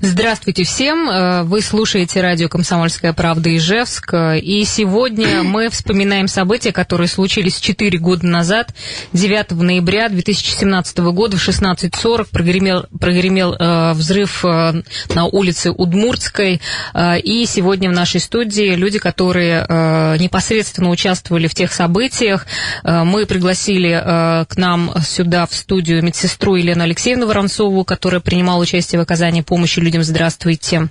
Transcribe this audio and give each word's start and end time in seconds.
Здравствуйте 0.00 0.62
всем. 0.62 1.10
Э, 1.10 1.42
вы 1.42 1.60
слушаете 1.60 2.20
радио 2.20 2.48
«Комсомольская 2.48 3.12
правда» 3.12 3.56
Ижевск. 3.56 4.14
И 4.40 4.62
сегодня 4.64 5.42
мы 5.42 5.68
вспоминаем 5.70 6.28
события, 6.28 6.70
которые 6.70 7.08
случились 7.08 7.58
4 7.58 7.98
года 7.98 8.24
назад. 8.24 8.72
9 9.12 9.50
ноября 9.50 10.08
2017 10.08 10.98
года 10.98 11.36
в 11.36 11.48
16.40 11.48 12.28
прогремел, 12.30 12.86
прогремел 13.00 13.54
э, 13.54 13.92
взрыв 13.94 14.44
э, 14.44 14.82
на 15.14 15.24
улице 15.24 15.72
Удмуртской. 15.72 16.60
Э, 16.94 17.18
и 17.18 17.44
сегодня 17.44 17.90
в 17.90 17.92
нашей 17.92 18.20
студии 18.20 18.76
люди, 18.76 19.00
которые 19.00 19.66
э, 19.68 20.16
непосредственно 20.20 20.90
участвовали 20.90 21.48
в 21.48 21.54
тех 21.54 21.72
событиях. 21.72 22.46
Э, 22.84 23.02
мы 23.02 23.26
пригласили 23.26 23.90
э, 23.90 24.44
к 24.44 24.56
нам 24.56 24.94
сюда 25.04 25.46
в 25.46 25.54
студию 25.56 26.04
медсестру 26.04 26.54
Елену 26.54 26.84
Алексеевну 26.84 27.26
Воронцову, 27.26 27.82
которая 27.82 28.20
принимала 28.20 28.62
участие 28.62 29.00
в 29.00 29.02
оказании 29.02 29.40
помощи 29.40 29.87
людям 29.88 30.02
здравствуйте. 30.02 30.88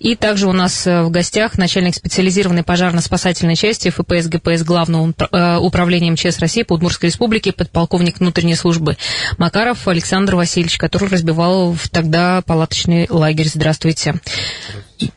И 0.00 0.16
также 0.16 0.48
у 0.48 0.52
нас 0.52 0.84
э, 0.84 1.02
в 1.02 1.10
гостях 1.10 1.56
начальник 1.56 1.94
специализированной 1.94 2.64
пожарно-спасательной 2.64 3.54
части 3.54 3.90
ФПС 3.90 4.26
ГПС 4.26 4.64
Главного 4.64 5.12
э, 5.30 5.56
управления 5.58 6.10
МЧС 6.10 6.40
России 6.40 6.64
по 6.64 6.72
Удмуртской 6.72 7.10
республике, 7.10 7.52
подполковник 7.52 8.18
внутренней 8.18 8.56
службы 8.56 8.96
Макаров 9.38 9.86
Александр 9.86 10.34
Васильевич, 10.34 10.78
который 10.78 11.08
разбивал 11.08 11.76
тогда 11.92 12.42
палаточный 12.44 13.06
лагерь. 13.08 13.46
Здравствуйте. 13.46 14.14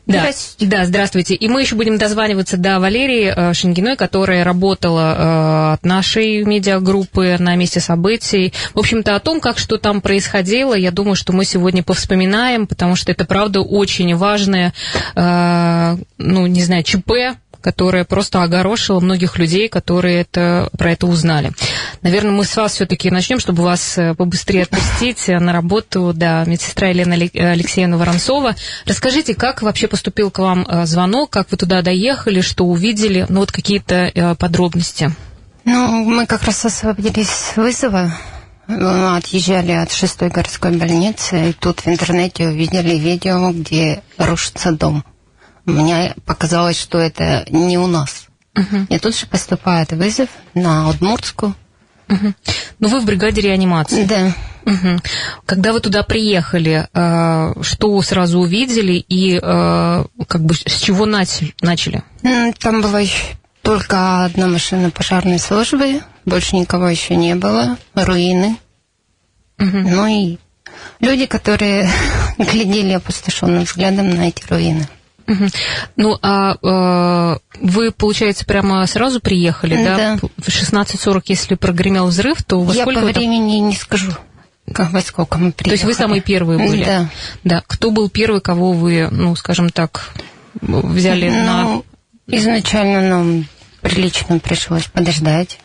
Да, 0.06 0.20
здравствуйте. 0.20 0.70
да, 0.70 0.84
здравствуйте. 0.86 1.34
И 1.34 1.48
мы 1.48 1.60
еще 1.62 1.74
будем 1.74 1.98
дозваниваться 1.98 2.56
до 2.56 2.78
Валерии 2.80 3.32
э, 3.34 3.54
Шенгиной, 3.54 3.96
которая 3.96 4.44
работала 4.44 5.14
э, 5.16 5.72
от 5.74 5.84
нашей 5.84 6.44
медиагруппы 6.44 7.36
на 7.38 7.54
месте 7.56 7.80
событий. 7.80 8.52
В 8.74 8.78
общем-то, 8.78 9.16
о 9.16 9.20
том, 9.20 9.40
как 9.40 9.58
что 9.58 9.78
там 9.78 10.00
происходило, 10.00 10.74
я 10.74 10.90
думаю, 10.90 11.14
что 11.14 11.32
мы 11.32 11.44
сегодня 11.44 11.82
повспоминаем, 11.82 12.66
потому 12.66 12.96
что 12.96 13.12
это, 13.12 13.24
правда, 13.24 13.60
очень 13.60 14.14
важное, 14.14 14.72
э, 15.14 15.96
ну, 16.18 16.46
не 16.46 16.62
знаю, 16.62 16.82
ЧП 16.82 17.10
которая 17.64 18.04
просто 18.04 18.42
огорошила 18.42 19.00
многих 19.00 19.38
людей, 19.38 19.70
которые 19.70 20.20
это, 20.20 20.68
про 20.76 20.92
это 20.92 21.06
узнали. 21.06 21.52
Наверное, 22.02 22.32
мы 22.32 22.44
с 22.44 22.54
вас 22.56 22.74
все-таки 22.74 23.10
начнем, 23.10 23.40
чтобы 23.40 23.62
вас 23.62 23.96
э, 23.96 24.12
побыстрее 24.14 24.64
отпустить 24.64 25.28
на 25.28 25.50
работу. 25.50 26.12
Да, 26.14 26.44
медсестра 26.44 26.88
Елена 26.88 27.14
Алексеевна 27.14 27.96
Воронцова. 27.96 28.54
Расскажите, 28.84 29.34
как 29.34 29.62
вообще 29.62 29.88
поступил 29.88 30.30
к 30.30 30.40
вам 30.40 30.66
э, 30.68 30.84
звонок, 30.84 31.30
как 31.30 31.50
вы 31.50 31.56
туда 31.56 31.80
доехали, 31.80 32.42
что 32.42 32.66
увидели, 32.66 33.24
ну 33.30 33.40
вот 33.40 33.50
какие-то 33.50 33.94
э, 33.94 34.34
подробности. 34.34 35.14
Ну, 35.64 36.04
мы 36.04 36.26
как 36.26 36.42
раз 36.42 36.66
освободились 36.66 37.30
с 37.30 37.56
вызова, 37.56 38.12
отъезжали 38.68 39.72
от 39.72 39.90
шестой 39.90 40.28
городской 40.28 40.72
больницы, 40.76 41.48
и 41.48 41.52
тут 41.54 41.80
в 41.80 41.88
интернете 41.88 42.48
увидели 42.48 42.96
видео, 42.96 43.52
где 43.52 44.02
рушится 44.18 44.72
дом. 44.72 45.02
Мне 45.64 46.14
показалось, 46.26 46.78
что 46.78 46.98
это 46.98 47.46
не 47.50 47.78
у 47.78 47.86
нас. 47.86 48.26
Uh-huh. 48.54 48.86
И 48.88 48.98
тут 48.98 49.16
же 49.16 49.26
поступает 49.26 49.92
вызов 49.92 50.28
на 50.54 50.88
Удмуртскую. 50.88 51.54
Uh-huh. 52.08 52.34
Ну, 52.78 52.88
вы 52.88 53.00
в 53.00 53.04
бригаде 53.04 53.40
реанимации. 53.40 54.04
Да. 54.04 54.34
Угу. 54.66 54.98
Когда 55.46 55.72
вы 55.72 55.80
туда 55.80 56.02
приехали, 56.02 56.88
э, 56.92 57.62
что 57.62 58.02
сразу 58.02 58.40
увидели 58.40 58.92
и 58.94 59.38
э, 59.40 60.04
как 60.26 60.42
бы 60.42 60.54
с 60.54 60.80
чего 60.80 61.06
начали? 61.06 62.02
Там 62.58 62.80
была 62.80 63.00
только 63.62 64.24
одна 64.24 64.46
машина 64.46 64.90
пожарной 64.90 65.38
службы, 65.38 66.00
больше 66.24 66.56
никого 66.56 66.88
еще 66.88 67.16
не 67.16 67.34
было, 67.34 67.76
руины. 67.94 68.56
Угу. 69.58 69.78
Ну 69.78 70.06
и 70.06 70.38
люди, 71.00 71.26
которые 71.26 71.88
глядели 72.38 72.92
опустошенным 72.92 73.64
взглядом 73.64 74.10
на 74.10 74.28
эти 74.28 74.44
руины. 74.48 74.88
Угу. 75.26 75.46
Ну, 75.96 76.18
а 76.22 76.56
э, 76.62 77.38
вы, 77.60 77.92
получается, 77.92 78.44
прямо 78.44 78.86
сразу 78.86 79.20
приехали, 79.20 79.82
да? 79.82 79.96
Да. 79.96 80.28
В 80.36 80.48
16.40, 80.48 81.22
если 81.26 81.54
прогремел 81.54 82.06
взрыв, 82.06 82.42
то 82.42 82.60
во 82.60 82.74
Я 82.74 82.82
сколько... 82.82 83.00
по 83.00 83.06
времени 83.06 83.56
не 83.56 83.74
скажу, 83.74 84.12
как, 84.72 84.92
во 84.92 85.00
сколько 85.00 85.38
мы 85.38 85.52
приехали. 85.52 85.70
То 85.70 85.72
есть 85.72 85.84
вы 85.84 85.94
самые 85.94 86.20
первые 86.20 86.58
были? 86.58 86.84
Да. 86.84 87.08
Да. 87.42 87.62
Кто 87.66 87.90
был 87.90 88.08
первый, 88.08 88.40
кого 88.40 88.72
вы, 88.72 89.08
ну, 89.10 89.34
скажем 89.36 89.70
так, 89.70 90.12
взяли 90.60 91.28
ну, 91.30 91.36
на... 91.36 91.82
Изначально 92.26 93.08
нам 93.08 93.46
прилично 93.82 94.38
пришлось 94.38 94.86
подождать, 94.86 95.58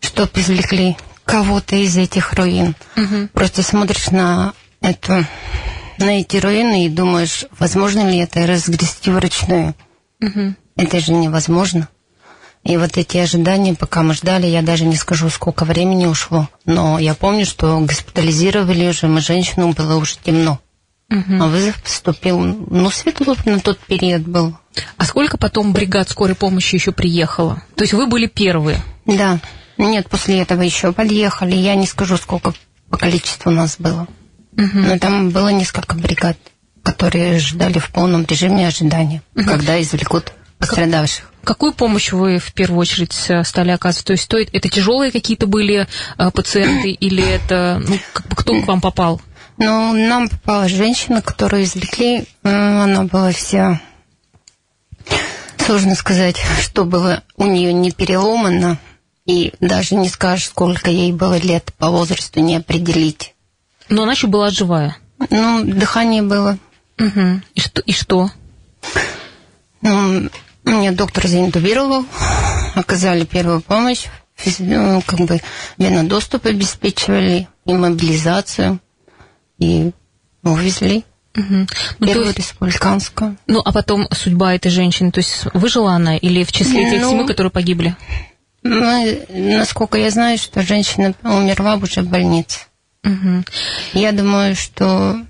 чтобы 0.00 0.30
извлекли 0.34 0.96
кого-то 1.24 1.76
из 1.76 1.96
этих 1.96 2.34
руин. 2.34 2.74
Угу. 2.96 3.28
Просто 3.32 3.62
смотришь 3.62 4.10
на 4.10 4.52
эту 4.80 5.24
на 5.98 6.20
эти 6.20 6.36
руины 6.36 6.86
и 6.86 6.88
думаешь, 6.90 7.46
возможно 7.58 8.08
ли 8.08 8.18
это 8.18 8.46
разгрести 8.46 9.10
вручную. 9.10 9.74
Угу. 10.22 10.54
Это 10.76 11.00
же 11.00 11.12
невозможно. 11.12 11.88
И 12.64 12.76
вот 12.76 12.96
эти 12.96 13.18
ожидания, 13.18 13.74
пока 13.74 14.02
мы 14.02 14.14
ждали, 14.14 14.46
я 14.46 14.60
даже 14.60 14.84
не 14.84 14.96
скажу, 14.96 15.30
сколько 15.30 15.64
времени 15.64 16.06
ушло. 16.06 16.48
Но 16.64 16.98
я 16.98 17.14
помню, 17.14 17.46
что 17.46 17.78
госпитализировали 17.78 18.88
уже 18.88 19.06
мы 19.06 19.20
женщину, 19.20 19.72
было 19.72 19.96
уже 19.96 20.16
темно. 20.22 20.58
Угу. 21.08 21.40
А 21.40 21.46
вызов 21.46 21.80
поступил, 21.80 22.40
ну, 22.40 22.90
светло 22.90 23.36
на 23.44 23.60
тот 23.60 23.78
период 23.78 24.22
был. 24.22 24.56
А 24.96 25.04
сколько 25.04 25.38
потом 25.38 25.72
бригад 25.72 26.10
скорой 26.10 26.34
помощи 26.34 26.74
еще 26.74 26.90
приехало? 26.90 27.62
То 27.76 27.84
есть 27.84 27.94
вы 27.94 28.06
были 28.08 28.26
первые? 28.26 28.82
Да. 29.04 29.38
Нет, 29.78 30.08
после 30.08 30.40
этого 30.40 30.62
еще 30.62 30.92
подъехали. 30.92 31.54
Я 31.54 31.76
не 31.76 31.86
скажу, 31.86 32.16
сколько 32.16 32.52
по 32.90 32.98
количеству 32.98 33.52
нас 33.52 33.76
было. 33.78 34.08
Угу. 34.56 34.78
Но 34.78 34.98
там 34.98 35.30
было 35.30 35.48
несколько 35.48 35.94
бригад, 35.96 36.36
которые 36.82 37.38
ждали 37.38 37.78
в 37.78 37.90
полном 37.90 38.24
режиме 38.24 38.66
ожидания, 38.66 39.22
угу. 39.34 39.44
когда 39.44 39.80
извлекут 39.80 40.32
пострадавших. 40.58 41.30
Какую 41.44 41.72
помощь 41.72 42.10
вы 42.10 42.38
в 42.38 42.52
первую 42.54 42.80
очередь 42.80 43.14
э, 43.28 43.44
стали 43.44 43.70
оказывать? 43.70 44.06
То 44.06 44.12
есть 44.14 44.28
то, 44.28 44.36
это 44.36 44.68
тяжелые 44.68 45.12
какие-то 45.12 45.46
были 45.46 45.86
э, 46.18 46.30
пациенты 46.32 46.90
или 47.06 47.22
это 47.24 47.80
ну, 47.86 47.98
как 48.12 48.26
бы 48.26 48.36
кто 48.36 48.60
к 48.60 48.66
вам 48.66 48.80
попал? 48.80 49.20
Ну, 49.58 49.92
нам 49.92 50.28
попала 50.28 50.68
женщина, 50.68 51.22
которую 51.22 51.64
извлекли. 51.64 52.24
Она 52.42 53.04
была 53.04 53.30
вся, 53.30 53.80
сложно 55.58 55.94
сказать, 55.94 56.36
что 56.60 56.84
было 56.84 57.22
у 57.36 57.46
нее 57.46 57.72
не 57.72 57.92
переломано. 57.92 58.78
И 59.24 59.52
даже 59.60 59.94
не 59.94 60.08
скажешь, 60.08 60.48
сколько 60.48 60.90
ей 60.90 61.12
было 61.12 61.38
лет 61.38 61.72
по 61.78 61.90
возрасту 61.90 62.40
не 62.40 62.56
определить. 62.56 63.35
Но 63.88 64.02
она 64.02 64.12
еще 64.12 64.26
была 64.26 64.50
живая. 64.50 64.96
Ну, 65.30 65.64
дыхание 65.64 66.22
было. 66.22 66.58
Угу. 66.98 67.40
И 67.54 67.60
что? 67.60 67.80
И 67.82 67.92
что? 67.92 68.30
Ну, 69.82 70.28
меня 70.64 70.92
доктор 70.92 71.26
заинтубировал, 71.26 72.04
оказали 72.74 73.24
первую 73.24 73.60
помощь, 73.60 74.06
ну, 74.58 75.02
как 75.06 75.20
бы 75.20 75.40
венодоступ 75.78 76.46
обеспечивали, 76.46 77.48
и 77.64 77.72
мобилизацию, 77.72 78.80
и 79.58 79.92
увезли. 80.42 81.04
Угу. 81.36 81.66
Ну, 81.98 82.06
Первую 82.06 82.26
есть, 82.28 82.38
республиканскую. 82.38 83.36
Ну, 83.46 83.60
а 83.64 83.72
потом 83.72 84.08
судьба 84.10 84.54
этой 84.54 84.70
женщины, 84.70 85.10
то 85.10 85.18
есть 85.18 85.44
выжила 85.52 85.92
она 85.92 86.16
или 86.16 86.44
в 86.44 86.52
числе 86.52 86.90
тех 86.90 87.02
ну, 87.02 87.10
семи, 87.10 87.26
которые 87.26 87.50
погибли? 87.50 87.94
Ну, 88.62 89.04
насколько 89.28 89.98
я 89.98 90.10
знаю, 90.10 90.38
что 90.38 90.62
женщина 90.62 91.14
умерла 91.22 91.74
уже 91.74 92.02
в 92.02 92.08
больнице. 92.08 92.60
Угу. 93.04 93.44
Я 93.94 94.12
думаю, 94.12 94.56
что 94.56 95.20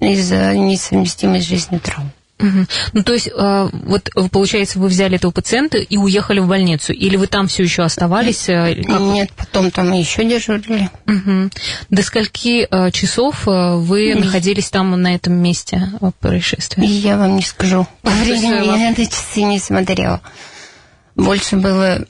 из-за 0.00 0.54
несовместимой 0.54 1.40
с 1.40 1.44
жизнью 1.44 1.80
травм. 1.80 2.10
Угу. 2.40 2.66
Ну, 2.94 3.02
то 3.02 3.12
есть, 3.12 3.28
э, 3.28 3.68
вот, 3.72 4.10
получается, 4.30 4.78
вы 4.78 4.88
взяли 4.88 5.16
этого 5.16 5.30
пациента 5.30 5.78
и 5.78 5.96
уехали 5.96 6.40
в 6.40 6.48
больницу? 6.48 6.92
Или 6.92 7.16
вы 7.16 7.26
там 7.26 7.48
все 7.48 7.62
еще 7.62 7.82
оставались? 7.82 8.48
Э, 8.48 8.82
как... 8.82 9.00
Нет, 9.00 9.30
потом 9.36 9.70
там 9.70 9.92
еще 9.92 10.24
дежурили. 10.24 10.90
Угу. 11.06 11.50
До 11.90 12.02
скольки 12.02 12.66
э, 12.70 12.90
часов 12.92 13.42
вы 13.44 14.06
Нет. 14.06 14.24
находились 14.24 14.70
там, 14.70 14.90
на 15.00 15.14
этом 15.14 15.34
месте 15.34 15.90
происшествия? 16.20 16.84
Я 16.84 17.18
вам 17.18 17.36
не 17.36 17.42
скажу. 17.42 17.86
По 18.02 18.10
времени 18.10 18.66
я 18.66 18.90
на 18.90 19.06
часы 19.06 19.42
не 19.42 19.58
смотрела. 19.58 20.20
Больше 21.16 21.56
было, 21.56 22.06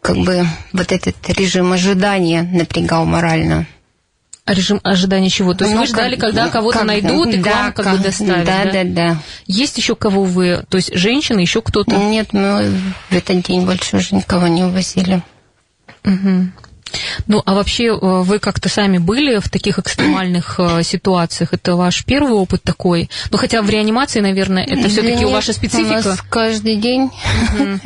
как 0.00 0.16
бы, 0.16 0.46
вот 0.72 0.92
этот 0.92 1.16
режим 1.28 1.72
ожидания 1.72 2.42
напрягал 2.42 3.04
морально. 3.04 3.66
Режим 4.46 4.80
ожидания 4.82 5.30
чего? 5.30 5.54
То 5.54 5.64
есть 5.64 5.74
ну, 5.74 5.80
вы 5.80 5.86
ждали, 5.86 6.16
когда 6.16 6.48
кого-то 6.48 6.80
как, 6.80 6.86
найдут 6.86 7.28
и 7.28 7.38
да, 7.38 7.50
к 7.50 7.54
вам 7.54 7.72
как, 7.72 7.84
как 7.86 7.96
бы 7.96 8.04
доставят? 8.04 8.44
Да, 8.44 8.64
да, 8.64 8.72
да, 8.72 8.84
да. 8.84 9.22
Есть 9.46 9.78
еще 9.78 9.96
кого 9.96 10.24
вы, 10.24 10.64
то 10.68 10.76
есть 10.76 10.94
женщина, 10.94 11.40
еще 11.40 11.62
кто-то? 11.62 11.96
Нет, 11.96 12.34
мы 12.34 12.78
в 13.08 13.14
этот 13.14 13.42
день 13.42 13.64
больше 13.64 13.96
уже 13.96 14.14
никого 14.14 14.46
не 14.48 14.64
увозили. 14.64 15.22
Угу. 16.04 16.50
Ну, 17.26 17.42
а 17.44 17.54
вообще 17.54 17.86
э, 17.86 17.98
вы 18.00 18.38
как-то 18.38 18.68
сами 18.68 18.98
были 18.98 19.38
в 19.38 19.48
таких 19.48 19.78
экстремальных 19.78 20.56
э, 20.58 20.82
ситуациях? 20.82 21.52
Это 21.52 21.76
ваш 21.76 22.04
первый 22.04 22.34
опыт 22.34 22.62
такой? 22.62 23.10
Ну, 23.30 23.38
хотя 23.38 23.62
в 23.62 23.70
реанимации, 23.70 24.20
наверное, 24.20 24.64
это 24.64 24.88
все-таки 24.88 25.24
ваша 25.24 25.52
специфика. 25.52 26.02
У 26.04 26.08
нас 26.10 26.22
каждый 26.28 26.76
день. 26.76 27.10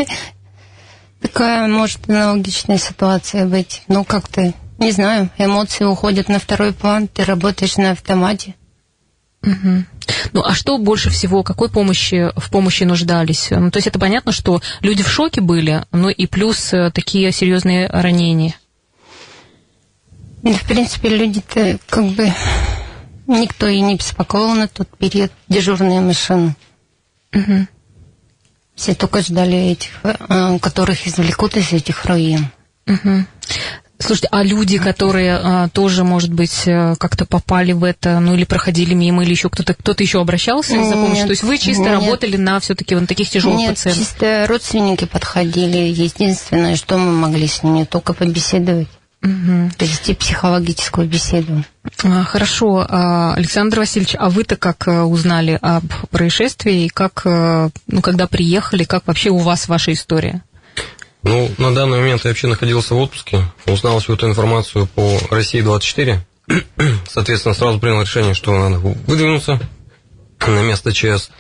Такая 1.21 1.67
может 1.67 2.09
аналогичная 2.09 2.79
ситуация 2.79 3.47
быть. 3.47 3.83
Ну, 3.89 4.05
как-то, 4.05 4.53
не 4.79 4.93
знаю, 4.93 5.31
эмоции 5.39 5.85
уходят 5.85 6.29
на 6.29 6.39
второй 6.39 6.73
план, 6.73 7.09
ты 7.09 7.25
работаешь 7.25 7.77
на 7.77 7.93
автомате. 7.93 8.55
Угу. 9.43 9.85
Ну, 10.33 10.43
а 10.43 10.55
что 10.55 10.79
больше 10.79 11.11
всего, 11.11 11.43
какой 11.43 11.69
помощи 11.69 12.31
в 12.37 12.51
помощи 12.51 12.85
нуждались? 12.85 13.49
Ну, 13.51 13.71
то 13.71 13.79
есть 13.79 13.87
это 13.87 13.99
понятно, 13.99 14.33
что 14.33 14.61
люди 14.81 15.03
в 15.03 15.09
шоке 15.09 15.41
были, 15.41 15.85
но 15.93 16.11
и 16.11 16.27
плюс 16.27 16.73
э, 16.73 16.91
такие 16.93 17.31
серьезные 17.31 17.89
ранения. 17.89 18.55
Да, 20.43 20.53
в 20.53 20.65
принципе, 20.65 21.09
люди-то 21.09 21.79
как 21.89 22.05
бы 22.07 22.33
никто 23.27 23.67
и 23.67 23.81
не 23.81 23.97
беспокоил 23.97 24.55
на 24.55 24.69
тот 24.69 24.89
период 24.97 25.31
дежурные 25.49 26.01
машины. 26.01 26.57
Угу. 27.35 27.67
Все 28.75 28.95
только 28.95 29.23
ждали 29.23 29.73
этих, 29.73 29.91
э, 30.03 30.59
которых 30.61 31.07
извлекут 31.07 31.57
из 31.57 31.73
этих 31.73 32.05
руин. 32.07 32.49
Угу. 32.87 33.25
Слушайте, 33.99 34.29
а 34.31 34.45
люди, 34.45 34.79
которые 34.79 35.35
а, 35.35 35.69
тоже, 35.69 36.05
может 36.05 36.33
быть, 36.33 36.62
э, 36.67 36.95
как-то 36.99 37.27
попали 37.27 37.73
в 37.73 37.83
это, 37.83 38.21
ну 38.21 38.35
или 38.35 38.45
проходили 38.45 38.95
мимо, 38.95 39.25
или 39.25 39.31
еще 39.31 39.50
кто-то 39.50 39.75
кто-то 39.75 40.03
еще 40.03 40.21
обращался 40.21 40.73
за 40.85 40.93
помощью? 40.93 41.15
Нет, 41.15 41.27
То 41.27 41.33
есть 41.33 41.43
вы 41.43 41.59
чисто 41.59 41.83
нет. 41.83 41.93
работали 41.93 42.37
на 42.37 42.61
все-таки 42.61 42.95
вот 42.95 43.09
таких 43.09 43.29
тяжелых 43.29 43.59
нет, 43.59 43.71
пациентов? 43.71 44.06
чисто 44.06 44.47
родственники 44.49 45.05
подходили. 45.05 45.79
Единственное, 45.79 46.77
что 46.77 46.97
мы 46.97 47.11
могли 47.12 47.49
с 47.49 47.62
ними, 47.65 47.85
только 47.85 48.12
побеседовать. 48.12 48.89
Угу. 49.23 49.71
Вести 49.81 50.15
психологическую 50.15 51.09
беседу. 51.09 51.65
А, 52.05 52.23
хорошо. 52.23 52.87
А, 52.89 53.35
Александр 53.35 53.81
Васильевич, 53.81 54.15
а 54.17 54.31
вы-то 54.31 54.56
как 54.56 54.87
э, 54.87 55.03
узнали 55.03 55.59
об 55.61 55.85
происшествии, 56.11 56.85
и 56.85 56.89
как, 56.89 57.23
э, 57.25 57.71
ну, 57.89 58.00
когда 58.00 58.29
приехали, 58.29 58.85
как 58.85 59.09
вообще 59.09 59.31
у 59.31 59.39
вас 59.39 59.67
ваша 59.67 59.93
история? 59.93 60.43
Ну, 61.23 61.50
на 61.59 61.75
данный 61.75 61.99
момент 61.99 62.25
я 62.25 62.31
вообще 62.31 62.47
находился 62.47 62.94
в 62.94 62.99
отпуске, 62.99 63.43
узнал 63.67 63.99
всю 63.99 64.15
эту 64.15 64.29
информацию 64.29 64.87
по 64.87 65.19
России-24. 65.31 66.19
Соответственно, 67.09 67.55
сразу 67.55 67.81
принял 67.81 68.00
решение, 68.00 68.35
что 68.35 68.56
надо 68.56 68.79
выдвинуться 68.79 69.61
на 70.47 70.62
место 70.62 70.93
ЧС. 70.93 71.31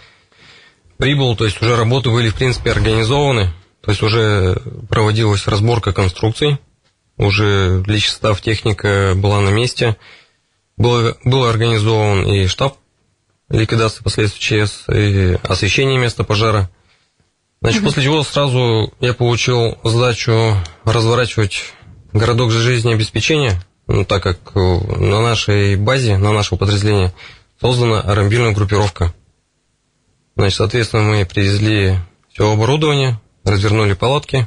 Прибыл, 0.96 1.36
то 1.36 1.44
есть 1.44 1.62
уже 1.62 1.76
работы 1.76 2.10
были, 2.10 2.28
в 2.28 2.34
принципе, 2.34 2.72
организованы, 2.72 3.52
то 3.80 3.92
есть 3.92 4.02
уже 4.02 4.60
проводилась 4.88 5.46
разборка 5.46 5.92
конструкций, 5.92 6.58
уже 7.16 7.82
личный 7.86 8.10
состав 8.10 8.40
техника 8.40 9.12
была 9.14 9.40
на 9.40 9.50
месте, 9.50 9.96
был, 10.76 11.14
был 11.24 11.44
организован 11.44 12.26
и 12.26 12.48
штаб 12.48 12.78
ликвидации 13.48 14.02
последствий 14.02 14.66
ЧС, 14.66 14.88
и 14.88 15.38
освещение 15.44 15.98
места 15.98 16.24
пожара– 16.24 16.68
Значит, 17.60 17.82
после 17.82 18.04
чего 18.04 18.22
сразу 18.22 18.92
я 19.00 19.14
получил 19.14 19.78
задачу 19.82 20.56
разворачивать 20.84 21.74
городок 22.12 22.52
жизнеобеспечения, 22.52 23.60
ну, 23.88 24.04
так 24.04 24.22
как 24.22 24.38
э, 24.54 24.58
на 24.58 25.20
нашей 25.20 25.74
базе, 25.76 26.18
на 26.18 26.32
нашего 26.32 26.56
подразделения 26.56 27.12
создана 27.60 28.00
аэромобильная 28.00 28.52
группировка. 28.52 29.12
Значит, 30.36 30.56
соответственно, 30.56 31.02
мы 31.02 31.26
привезли 31.26 31.96
все 32.32 32.52
оборудование, 32.52 33.20
развернули 33.42 33.94
палатки, 33.94 34.46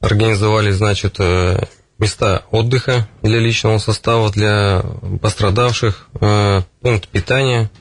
организовали, 0.00 0.70
значит, 0.70 1.16
э, 1.18 1.64
места 1.98 2.44
отдыха 2.52 3.08
для 3.22 3.40
личного 3.40 3.78
состава, 3.78 4.30
для 4.30 4.84
пострадавших, 5.20 6.08
э, 6.20 6.62
пункт 6.80 7.08
питания– 7.08 7.72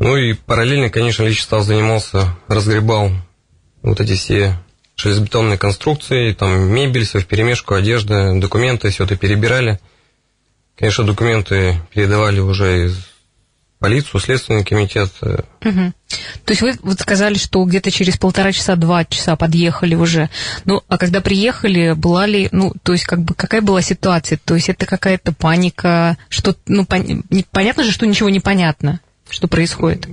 ну 0.00 0.16
и 0.16 0.32
параллельно, 0.32 0.88
конечно, 0.88 1.22
личный 1.22 1.42
состав 1.42 1.64
занимался, 1.64 2.36
разгребал 2.48 3.12
вот 3.82 4.00
эти 4.00 4.14
все 4.14 4.58
железобетонные 4.96 5.58
конструкции, 5.58 6.32
там 6.32 6.72
мебель, 6.72 7.04
все 7.04 7.20
в 7.20 7.26
перемешку, 7.26 7.74
одежда, 7.74 8.32
документы, 8.34 8.90
все 8.90 9.04
это 9.04 9.16
перебирали. 9.16 9.78
Конечно, 10.76 11.04
документы 11.04 11.76
передавали 11.92 12.40
уже 12.40 12.86
из 12.86 13.10
полицию, 13.78 14.20
следственный 14.20 14.64
комитет. 14.64 15.10
Угу. 15.20 15.92
То 16.44 16.50
есть 16.50 16.62
вы 16.62 16.78
вот 16.82 16.98
сказали, 17.00 17.34
что 17.34 17.62
где-то 17.64 17.90
через 17.90 18.16
полтора 18.16 18.52
часа, 18.52 18.76
два 18.76 19.04
часа 19.04 19.36
подъехали 19.36 19.94
уже. 19.94 20.30
Ну, 20.64 20.82
а 20.88 20.96
когда 20.96 21.20
приехали, 21.20 21.92
была 21.92 22.24
ли, 22.26 22.48
ну, 22.52 22.72
то 22.82 22.92
есть 22.92 23.04
как 23.04 23.22
бы 23.22 23.34
какая 23.34 23.60
была 23.60 23.82
ситуация? 23.82 24.38
То 24.42 24.54
есть 24.54 24.70
это 24.70 24.86
какая-то 24.86 25.32
паника, 25.32 26.16
что, 26.30 26.56
ну, 26.66 26.86
пон... 26.86 27.22
понятно 27.50 27.84
же, 27.84 27.92
что 27.92 28.06
ничего 28.06 28.30
не 28.30 28.40
понятно. 28.40 29.00
Что 29.30 29.48
происходит? 29.48 30.06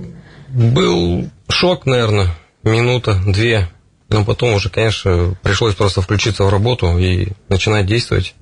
Был 0.48 1.28
шок, 1.48 1.86
наверное, 1.86 2.34
минута, 2.62 3.20
две. 3.26 3.68
Но 4.08 4.24
потом 4.24 4.54
уже, 4.54 4.70
конечно, 4.70 5.36
пришлось 5.42 5.74
просто 5.74 6.00
включиться 6.00 6.44
в 6.44 6.48
работу 6.48 6.96
и 6.98 7.28
начинать 7.48 7.86
действовать. 7.86 8.34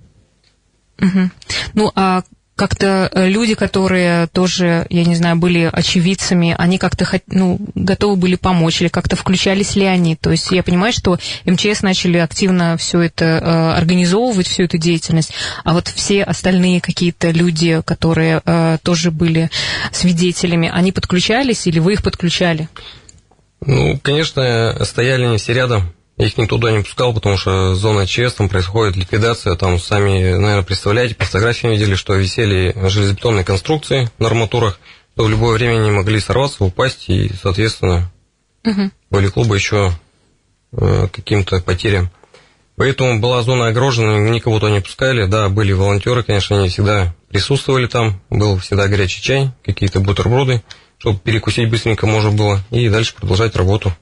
Угу. 1.00 1.30
Ну, 1.74 1.92
а 1.96 2.22
как-то 2.56 3.10
э, 3.12 3.28
люди, 3.28 3.54
которые 3.54 4.26
тоже, 4.28 4.86
я 4.88 5.04
не 5.04 5.14
знаю, 5.14 5.36
были 5.36 5.68
очевидцами, 5.70 6.54
они 6.58 6.78
как-то 6.78 7.06
ну, 7.26 7.58
готовы 7.74 8.16
были 8.16 8.36
помочь 8.36 8.80
или 8.80 8.88
как-то 8.88 9.14
включались 9.14 9.76
ли 9.76 9.84
они? 9.84 10.16
То 10.16 10.30
есть 10.30 10.50
я 10.50 10.62
понимаю, 10.62 10.92
что 10.94 11.18
МЧС 11.44 11.82
начали 11.82 12.16
активно 12.16 12.78
все 12.78 13.02
это 13.02 13.24
э, 13.24 13.78
организовывать, 13.78 14.48
всю 14.48 14.64
эту 14.64 14.78
деятельность, 14.78 15.32
а 15.64 15.74
вот 15.74 15.88
все 15.88 16.22
остальные 16.22 16.80
какие-то 16.80 17.30
люди, 17.30 17.82
которые 17.84 18.40
э, 18.44 18.78
тоже 18.82 19.10
были 19.10 19.50
свидетелями, 19.92 20.70
они 20.72 20.92
подключались 20.92 21.66
или 21.66 21.78
вы 21.78 21.92
их 21.92 22.02
подключали? 22.02 22.68
Ну, 23.60 23.98
конечно, 24.02 24.76
стояли 24.84 25.26
не 25.26 25.38
все 25.38 25.52
рядом. 25.52 25.92
Их 26.18 26.38
никто 26.38 26.56
туда 26.56 26.72
не 26.72 26.82
пускал, 26.82 27.12
потому 27.12 27.36
что 27.36 27.74
зона 27.74 28.06
ЧС, 28.06 28.34
там 28.34 28.48
происходит 28.48 28.96
ликвидация, 28.96 29.54
там 29.54 29.78
сами, 29.78 30.32
наверное, 30.32 30.62
представляете, 30.62 31.14
по 31.14 31.26
фотографиям 31.26 31.72
видели, 31.72 31.94
что 31.94 32.14
висели 32.14 32.74
железобетонные 32.88 33.44
конструкции 33.44 34.10
на 34.18 34.28
арматурах, 34.28 34.80
что 35.14 35.24
в 35.24 35.30
любое 35.30 35.54
время 35.54 35.78
они 35.80 35.90
могли 35.90 36.18
сорваться, 36.20 36.64
упасть, 36.64 37.08
и, 37.08 37.30
соответственно, 37.42 38.10
угу. 38.64 38.90
влекло 39.10 39.44
бы 39.44 39.56
еще 39.56 39.92
э, 40.72 41.08
каким-то 41.12 41.60
потерям. 41.60 42.10
Поэтому 42.76 43.20
была 43.20 43.42
зона 43.42 43.68
огорожена, 43.68 44.28
никого 44.30 44.58
туда 44.58 44.72
не 44.72 44.80
пускали, 44.80 45.26
да, 45.26 45.50
были 45.50 45.72
волонтеры, 45.72 46.22
конечно, 46.22 46.58
они 46.58 46.68
всегда 46.70 47.14
присутствовали 47.28 47.86
там, 47.86 48.22
был 48.30 48.58
всегда 48.58 48.88
горячий 48.88 49.20
чай, 49.20 49.50
какие-то 49.64 50.00
бутерброды, 50.00 50.62
чтобы 50.98 51.18
перекусить 51.18 51.70
быстренько 51.70 52.06
можно 52.06 52.30
было, 52.30 52.60
и 52.70 52.88
дальше 52.88 53.14
продолжать 53.14 53.54
работу. 53.56 53.94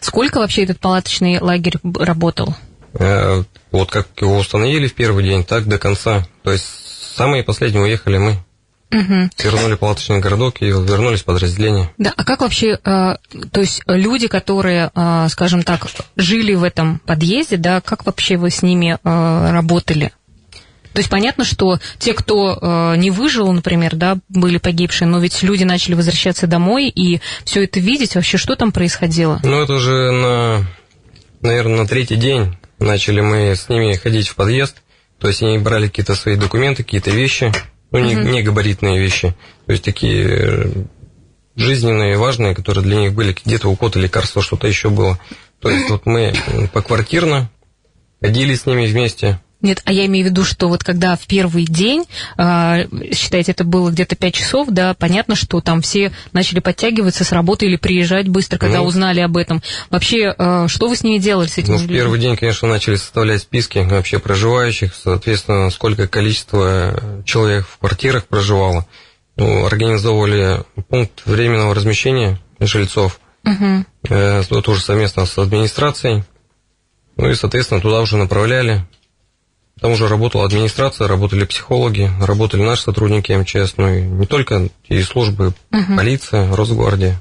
Сколько 0.00 0.38
вообще 0.38 0.64
этот 0.64 0.80
палаточный 0.80 1.38
лагерь 1.40 1.78
работал? 1.94 2.54
Э, 2.94 3.42
вот 3.72 3.90
как 3.90 4.08
его 4.20 4.36
установили 4.38 4.88
в 4.88 4.94
первый 4.94 5.24
день, 5.24 5.44
так 5.44 5.66
до 5.66 5.78
конца. 5.78 6.26
То 6.42 6.52
есть 6.52 6.66
самые 7.14 7.42
последние 7.42 7.82
уехали 7.82 8.18
мы. 8.18 8.36
Угу. 8.92 9.30
Вернули 9.42 9.74
палаточный 9.74 10.20
городок 10.20 10.62
и 10.62 10.66
вернулись 10.66 11.22
в 11.22 11.24
подразделение. 11.24 11.90
Да, 11.98 12.12
а 12.16 12.24
как 12.24 12.40
вообще, 12.40 12.72
э, 12.72 12.78
то 12.78 13.60
есть 13.60 13.82
люди, 13.86 14.28
которые, 14.28 14.90
э, 14.94 15.26
скажем 15.28 15.64
так, 15.64 15.86
жили 16.16 16.54
в 16.54 16.62
этом 16.62 17.00
подъезде, 17.00 17.56
да, 17.56 17.80
как 17.80 18.06
вообще 18.06 18.36
вы 18.36 18.50
с 18.50 18.62
ними 18.62 18.98
работали? 19.02 20.12
То 20.96 21.00
есть 21.00 21.10
понятно, 21.10 21.44
что 21.44 21.78
те, 21.98 22.14
кто 22.14 22.58
э, 22.58 22.96
не 22.96 23.10
выжил, 23.10 23.52
например, 23.52 23.96
да, 23.96 24.16
были 24.30 24.56
погибшие, 24.56 25.06
но 25.06 25.18
ведь 25.18 25.42
люди 25.42 25.62
начали 25.62 25.92
возвращаться 25.92 26.46
домой 26.46 26.88
и 26.88 27.20
все 27.44 27.64
это 27.64 27.80
видеть. 27.80 28.14
Вообще, 28.14 28.38
что 28.38 28.56
там 28.56 28.72
происходило? 28.72 29.38
Ну, 29.42 29.62
это 29.62 29.74
уже 29.74 30.10
на, 30.10 30.64
наверное, 31.42 31.80
на 31.80 31.86
третий 31.86 32.16
день 32.16 32.56
начали 32.78 33.20
мы 33.20 33.54
с 33.54 33.68
ними 33.68 33.92
ходить 33.92 34.28
в 34.28 34.36
подъезд. 34.36 34.76
То 35.18 35.28
есть 35.28 35.42
они 35.42 35.58
брали 35.58 35.88
какие-то 35.88 36.14
свои 36.14 36.36
документы, 36.36 36.82
какие-то 36.82 37.10
вещи, 37.10 37.52
ну, 37.90 37.98
не, 37.98 38.14
не 38.14 38.42
габаритные 38.42 38.98
вещи. 38.98 39.34
То 39.66 39.72
есть 39.72 39.84
такие 39.84 40.26
э, 40.26 40.72
жизненные, 41.56 42.16
важные, 42.16 42.54
которые 42.54 42.82
для 42.82 42.96
них 42.96 43.12
были 43.12 43.36
где-то 43.44 43.68
уход, 43.68 43.96
лекарства, 43.96 44.40
что-то 44.40 44.66
еще 44.66 44.88
было. 44.88 45.20
То 45.60 45.68
есть 45.68 45.90
вот 45.90 46.06
мы 46.06 46.32
поквартирно 46.72 47.50
ходили 48.22 48.54
с 48.54 48.64
ними 48.64 48.86
вместе, 48.86 49.42
нет, 49.66 49.82
а 49.84 49.92
я 49.92 50.06
имею 50.06 50.26
в 50.26 50.30
виду, 50.30 50.44
что 50.44 50.68
вот 50.68 50.82
когда 50.84 51.16
в 51.16 51.26
первый 51.26 51.64
день, 51.64 52.04
а, 52.36 52.86
считайте, 53.12 53.52
это 53.52 53.64
было 53.64 53.90
где-то 53.90 54.16
5 54.16 54.34
часов, 54.34 54.68
да, 54.70 54.94
понятно, 54.94 55.34
что 55.34 55.60
там 55.60 55.82
все 55.82 56.12
начали 56.32 56.60
подтягиваться 56.60 57.24
с 57.24 57.32
работы 57.32 57.66
или 57.66 57.76
приезжать 57.76 58.28
быстро, 58.28 58.58
когда 58.58 58.78
ну, 58.78 58.84
узнали 58.84 59.20
об 59.20 59.36
этом. 59.36 59.62
Вообще, 59.90 60.34
а, 60.38 60.68
что 60.68 60.88
вы 60.88 60.96
с 60.96 61.02
ними 61.02 61.18
делали, 61.18 61.48
с 61.48 61.58
этими 61.58 61.74
Ну, 61.74 61.78
в 61.78 61.88
первый 61.88 62.18
день, 62.18 62.36
конечно, 62.36 62.68
начали 62.68 62.96
составлять 62.96 63.42
списки 63.42 63.78
вообще 63.78 64.18
проживающих, 64.18 64.94
соответственно, 64.94 65.70
сколько 65.70 66.06
количество 66.06 67.22
человек 67.24 67.66
в 67.66 67.78
квартирах 67.78 68.26
проживало. 68.26 68.86
Ну, 69.36 69.66
организовывали 69.66 70.62
пункт 70.88 71.22
временного 71.26 71.74
размещения 71.74 72.40
жильцов, 72.58 73.20
угу. 73.44 73.84
э, 74.08 74.42
тоже 74.62 74.80
совместно 74.80 75.26
с 75.26 75.36
администрацией. 75.36 76.24
Ну 77.16 77.30
и, 77.30 77.34
соответственно, 77.34 77.80
туда 77.80 78.00
уже 78.00 78.16
направляли 78.16 78.86
там 79.80 79.92
уже 79.92 80.08
работала 80.08 80.44
администрация, 80.44 81.06
работали 81.06 81.44
психологи, 81.44 82.10
работали 82.20 82.62
наши 82.62 82.82
сотрудники 82.82 83.32
МЧС, 83.32 83.74
ну 83.76 83.88
и 83.88 84.02
не 84.02 84.26
только, 84.26 84.68
и 84.88 85.02
службы, 85.02 85.52
угу. 85.72 85.96
полиция, 85.96 86.54
Росгвардия. 86.54 87.20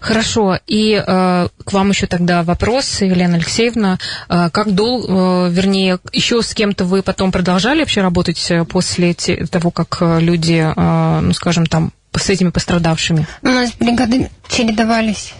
Хорошо. 0.00 0.58
И 0.66 0.94
э, 0.94 1.48
к 1.64 1.72
вам 1.72 1.90
еще 1.90 2.06
тогда 2.06 2.42
вопрос, 2.42 3.00
Елена 3.00 3.34
Алексеевна. 3.36 3.98
Э, 4.28 4.50
как 4.50 4.74
долго, 4.74 5.48
э, 5.48 5.50
вернее, 5.50 5.98
еще 6.12 6.42
с 6.42 6.54
кем-то 6.54 6.84
вы 6.84 7.02
потом 7.02 7.32
продолжали 7.32 7.80
вообще 7.80 8.00
работать 8.00 8.50
э, 8.50 8.64
после 8.64 9.14
те, 9.14 9.44
того, 9.46 9.70
как 9.70 9.98
э, 10.00 10.20
люди, 10.20 10.64
э, 10.74 11.20
ну, 11.20 11.32
скажем, 11.32 11.66
там, 11.66 11.92
с 12.16 12.30
этими 12.30 12.50
пострадавшими? 12.50 13.26
У 13.42 13.48
нас 13.48 13.72
бригады 13.78 14.30
чередовались. 14.48 15.34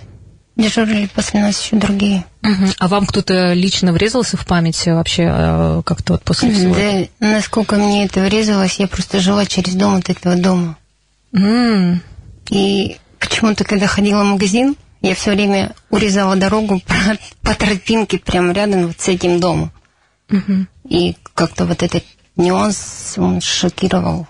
Дежурили 0.59 1.07
после 1.07 1.41
нас 1.41 1.63
еще 1.63 1.77
другие. 1.77 2.25
Угу. 2.43 2.73
А 2.81 2.89
вам 2.89 3.07
кто-то 3.07 3.53
лично 3.53 3.93
врезался 3.93 4.37
в 4.37 4.45
память 4.45 4.85
вообще 4.87 5.31
э, 5.31 5.83
как-то 5.87 6.15
вот 6.15 6.25
после 6.25 6.53
всего? 6.53 6.75
Да, 6.75 7.07
насколько 7.21 7.77
мне 7.77 8.07
это 8.07 8.21
врезалось, 8.21 8.81
я 8.81 8.89
просто 8.89 9.21
жила 9.21 9.47
через 9.47 9.75
дом 9.77 9.95
от 9.95 10.11
этого 10.11 10.35
дома. 10.35 10.77
М. 11.33 12.03
И 12.51 12.97
почему-то, 13.21 13.63
когда 13.63 13.87
ходила 13.87 14.25
в 14.25 14.27
магазин, 14.27 14.75
я 15.01 15.15
все 15.15 15.31
время 15.31 15.77
урезала 15.91 16.35
дорогу 16.35 16.83
по, 16.87 16.95
по 17.43 17.55
тропинке 17.55 18.19
прямо 18.19 18.53
рядом 18.53 18.89
вот 18.89 19.01
с 19.01 19.07
этим 19.07 19.39
домом. 19.39 19.71
Мгм. 20.29 20.69
И 20.89 21.17
как-то 21.35 21.67
вот 21.67 21.85
этот 21.85 22.03
нюанс, 22.35 23.15
он 23.17 23.41
шокировал. 23.41 24.27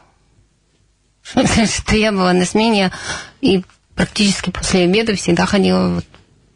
Что 1.24 1.96
я 1.96 2.12
была 2.12 2.34
на 2.34 2.44
смене 2.44 2.92
и 3.40 3.64
практически 3.94 4.50
после 4.50 4.82
обеда 4.82 5.14
всегда 5.16 5.46
ходила 5.46 5.94
вот 5.94 6.04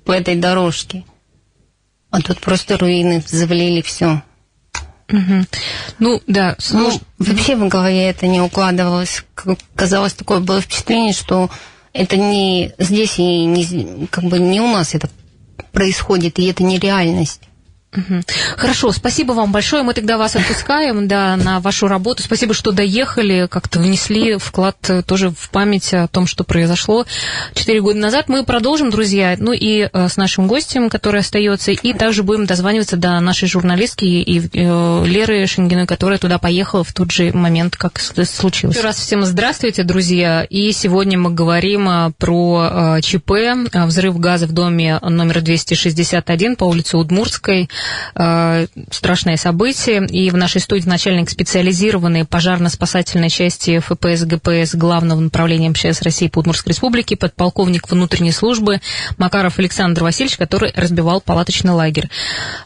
по 0.04 0.12
этой 0.12 0.36
дорожке. 0.36 1.04
А 2.10 2.20
тут 2.20 2.40
просто 2.40 2.76
руины, 2.76 3.22
завалили 3.26 3.80
все. 3.80 4.22
Мгм. 5.08 5.46
Ну, 5.98 6.22
да, 6.26 6.56
Ну, 6.70 7.00
вообще 7.18 7.56
в 7.56 7.68
голове 7.68 8.08
это 8.08 8.26
не 8.26 8.40
укладывалось. 8.40 9.24
Казалось, 9.74 10.14
такое 10.14 10.40
было 10.40 10.60
впечатление, 10.60 11.12
что 11.12 11.50
это 11.92 12.16
не 12.16 12.72
здесь 12.78 13.18
и 13.18 13.44
не, 13.44 14.06
как 14.06 14.24
бы 14.24 14.38
не 14.38 14.60
у 14.60 14.68
нас 14.68 14.94
это 14.94 15.10
происходит, 15.72 16.38
и 16.38 16.46
это 16.46 16.62
не 16.62 16.78
реальность. 16.78 17.42
Хорошо, 18.56 18.90
спасибо 18.90 19.32
вам 19.32 19.52
большое. 19.52 19.82
Мы 19.82 19.92
тогда 19.92 20.16
вас 20.16 20.34
отпускаем 20.34 21.08
да, 21.08 21.36
на 21.36 21.60
вашу 21.60 21.88
работу. 21.88 22.22
Спасибо, 22.22 22.54
что 22.54 22.72
доехали, 22.72 23.46
как-то 23.50 23.80
внесли 23.80 24.38
вклад 24.38 24.76
э, 24.88 25.02
тоже 25.02 25.30
в 25.30 25.50
память 25.50 25.92
о 25.92 26.08
том, 26.08 26.26
что 26.26 26.42
произошло 26.42 27.04
четыре 27.54 27.82
года 27.82 27.98
назад. 27.98 28.28
Мы 28.28 28.44
продолжим, 28.44 28.90
друзья, 28.90 29.36
ну 29.38 29.52
и 29.52 29.90
э, 29.92 30.08
с 30.08 30.16
нашим 30.16 30.46
гостем, 30.46 30.88
который 30.88 31.20
остается, 31.20 31.72
и 31.72 31.92
также 31.92 32.22
будем 32.22 32.46
дозваниваться 32.46 32.96
до 32.96 33.20
нашей 33.20 33.46
журналистки 33.46 34.04
и, 34.04 34.40
э, 34.40 35.04
Леры 35.04 35.46
Шенгиной, 35.46 35.86
которая 35.86 36.18
туда 36.18 36.38
поехала 36.38 36.84
в 36.84 36.94
тот 36.94 37.12
же 37.12 37.30
момент, 37.32 37.76
как 37.76 37.98
случилось. 37.98 38.74
Еще 38.76 38.84
раз 38.84 38.96
всем 38.96 39.22
здравствуйте, 39.22 39.82
друзья. 39.82 40.44
И 40.48 40.72
сегодня 40.72 41.18
мы 41.18 41.30
говорим 41.30 42.14
про 42.16 42.98
ЧП, 43.02 43.32
взрыв 43.74 44.18
газа 44.18 44.46
в 44.46 44.52
доме 44.52 44.98
номер 45.02 45.42
261 45.42 46.56
по 46.56 46.64
улице 46.64 46.96
Удмуртской. 46.96 47.68
Э, 48.14 48.66
Страшное 48.90 49.36
событие. 49.36 50.04
И 50.06 50.30
в 50.30 50.36
нашей 50.36 50.60
студии 50.60 50.88
начальник 50.88 51.30
специализированной 51.30 52.24
пожарно-спасательной 52.24 53.28
части 53.30 53.78
ФПС 53.78 54.24
ГПС 54.24 54.74
Главного 54.74 55.20
направления 55.20 55.70
МЧС 55.70 56.02
России 56.02 56.28
по 56.28 56.40
Удмуртской 56.40 56.70
Республике, 56.72 57.16
подполковник 57.16 57.90
внутренней 57.90 58.32
службы 58.32 58.80
Макаров 59.18 59.58
Александр 59.58 60.02
Васильевич, 60.02 60.36
который 60.36 60.72
разбивал 60.74 61.20
палаточный 61.20 61.72
лагерь. 61.72 62.08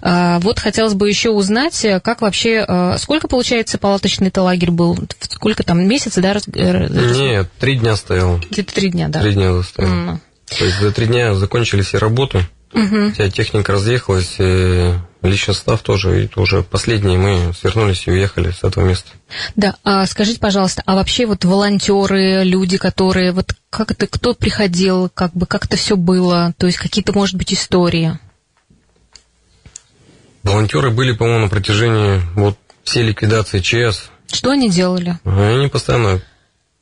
Э, 0.03 0.39
Вот 0.41 0.59
хотелось 0.59 0.95
бы 0.95 1.09
еще 1.09 1.31
узнать, 1.31 1.85
э, 1.85 2.01
как 2.01 2.21
вообще, 2.23 2.67
сколько, 2.99 3.29
получается, 3.29 3.79
палаточный-то 3.79 4.43
лагерь 4.43 4.71
был? 4.71 4.99
Сколько 5.21 5.63
там, 5.63 5.87
месяц, 5.87 6.15
да? 6.17 6.37
Нет, 6.47 7.49
три 7.59 7.77
дня 7.77 7.97
стоял. 7.97 8.39
Где-то 8.51 8.75
три 8.75 8.91
дня, 8.91 9.09
да? 9.09 9.21
Три 9.23 9.33
дня 9.35 9.63
стоял. 9.63 9.91
М. 9.93 10.21
То 10.47 10.65
есть 10.65 10.79
за 10.81 10.93
три 10.93 11.07
дня 11.07 11.35
закончили 11.35 11.83
все 11.83 11.99
работы. 11.99 12.47
Мгм. 12.73 13.13
Вся 13.13 13.31
техника 13.31 13.73
разъехалась, 13.73 14.35
э, 14.39 14.95
личный 15.23 15.55
состав 15.55 15.83
тоже. 15.83 16.25
И 16.25 16.31
уже 16.39 16.63
последние 16.63 17.19
мы 17.19 17.53
свернулись 17.55 18.07
и 18.07 18.11
уехали 18.11 18.51
с 18.51 18.65
этого 18.65 18.85
места. 18.85 19.11
Да, 19.57 19.77
а 19.85 20.07
скажите, 20.07 20.39
пожалуйста, 20.39 20.83
а 20.87 20.95
вообще 20.95 21.27
вот 21.27 21.45
волонтеры, 21.45 22.45
люди, 22.45 22.79
которые 22.79 23.33
вот 23.33 23.55
как 23.71 23.91
это, 23.91 24.07
кто 24.07 24.35
приходил, 24.35 25.11
как 25.13 25.33
бы 25.33 25.47
как 25.47 25.67
это 25.67 25.77
все 25.77 25.97
было, 25.97 26.55
то 26.59 26.67
есть 26.67 26.79
какие-то, 26.79 27.13
может 27.13 27.35
быть, 27.37 27.53
истории? 27.53 28.19
Волонтеры 30.43 30.91
были, 30.91 31.13
по-моему, 31.13 31.45
на 31.45 31.49
протяжении 31.49 32.21
вот 32.35 32.57
всей 32.85 33.03
ликвидации 33.03 33.59
ЧС. 33.61 34.11
Что 34.33 34.51
они 34.51 34.71
делали? 34.71 35.19
Они 35.25 35.69
постоянно 35.69 36.23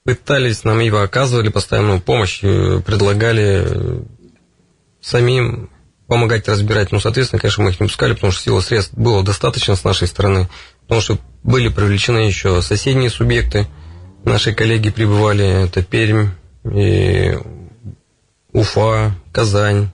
пытались 0.05 0.65
нам 0.65 0.81
его 0.81 1.01
оказывали 1.01 1.49
постоянную 1.49 2.01
помощь, 2.01 2.41
предлагали 2.41 4.05
самим 5.01 5.71
помогать 6.15 6.47
разбирать. 6.47 6.93
Ну, 6.93 7.01
соответственно, 7.01 7.41
конечно, 7.41 7.65
мы 7.65 7.71
их 7.71 7.81
не 7.81 7.89
пускали, 7.89 8.13
потому 8.13 8.31
что 8.31 8.41
силы 8.41 8.63
средств 8.63 8.95
было 8.95 9.25
достаточно 9.25 9.75
с 9.75 9.83
нашей 9.83 10.07
стороны, 10.07 10.49
потому 10.83 11.01
что 11.01 11.19
были 11.43 11.67
привлечены 11.67 12.19
еще 12.19 12.63
соседние 12.63 13.11
субъекты. 13.11 13.67
Наши 14.25 14.55
коллеги 14.55 14.91
прибывали, 14.91 15.65
это 15.65 15.83
Пермь, 15.83 16.29
и 16.73 17.37
Уфа, 18.53 19.17
Казань. 19.33 19.91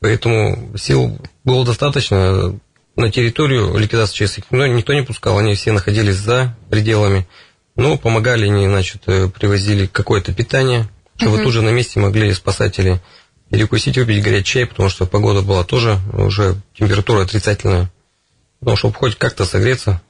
Поэтому 0.00 0.76
сил 0.76 1.16
было 1.44 1.64
достаточно. 1.64 2.58
На 2.96 3.10
территорию 3.12 3.76
ликвидации 3.76 4.26
ЧС 4.26 4.38
их 4.38 4.44
никто, 4.50 4.92
не 4.94 5.02
пускал, 5.02 5.38
они 5.38 5.54
все 5.54 5.70
находились 5.70 6.16
за 6.16 6.56
пределами. 6.70 7.28
Но 7.76 7.96
помогали 7.96 8.46
они, 8.46 8.66
значит, 8.66 9.02
э, 9.06 9.28
привозили 9.28 9.86
какое-то 9.86 10.34
питание, 10.34 10.88
чтобы 11.16 11.38
тут 11.38 11.52
же 11.52 11.62
на 11.62 11.70
месте 11.70 12.00
могли 12.00 12.32
спасатели 12.34 13.00
перекусить, 13.50 13.96
выпить 13.96 14.22
горячий 14.22 14.44
чай, 14.60 14.66
потому 14.66 14.88
что 14.88 15.06
погода 15.06 15.42
была 15.42 15.64
тоже 15.64 15.98
уже 16.12 16.56
температура 16.76 17.22
отрицательная. 17.22 17.90
Ну, 18.60 18.76
чтобы 18.76 18.94
хоть 18.94 19.16
как-то 19.16 19.44
согреться. 19.44 20.00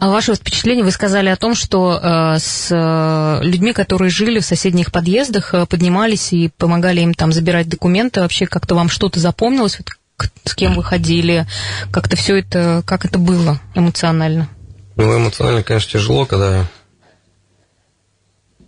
А 0.00 0.10
ваше 0.10 0.34
впечатление, 0.34 0.84
вы 0.84 0.90
сказали 0.90 1.28
о 1.28 1.36
том, 1.36 1.54
что 1.54 2.00
э, 2.02 2.38
с 2.38 2.68
э, 2.70 3.44
людьми, 3.44 3.72
которые 3.72 4.10
жили 4.10 4.40
в 4.40 4.44
соседних 4.44 4.90
подъездах, 4.90 5.54
э, 5.54 5.66
поднимались 5.66 6.32
и 6.32 6.48
помогали 6.56 7.00
им 7.00 7.14
там 7.14 7.32
забирать 7.32 7.68
документы. 7.68 8.20
Вообще 8.20 8.46
как-то 8.46 8.74
вам 8.74 8.88
что-то 8.88 9.20
запомнилось, 9.20 9.78
вот, 9.78 9.90
к- 10.16 10.30
с 10.48 10.54
кем 10.56 10.74
вы 10.74 10.82
ходили, 10.82 11.46
как-то 11.92 12.16
все 12.16 12.38
это, 12.38 12.82
как 12.86 13.04
это 13.04 13.18
было 13.20 13.60
эмоционально? 13.76 14.48
Ну, 14.96 15.16
эмоционально, 15.16 15.62
конечно, 15.62 15.92
тяжело, 15.92 16.26
когда 16.26 16.66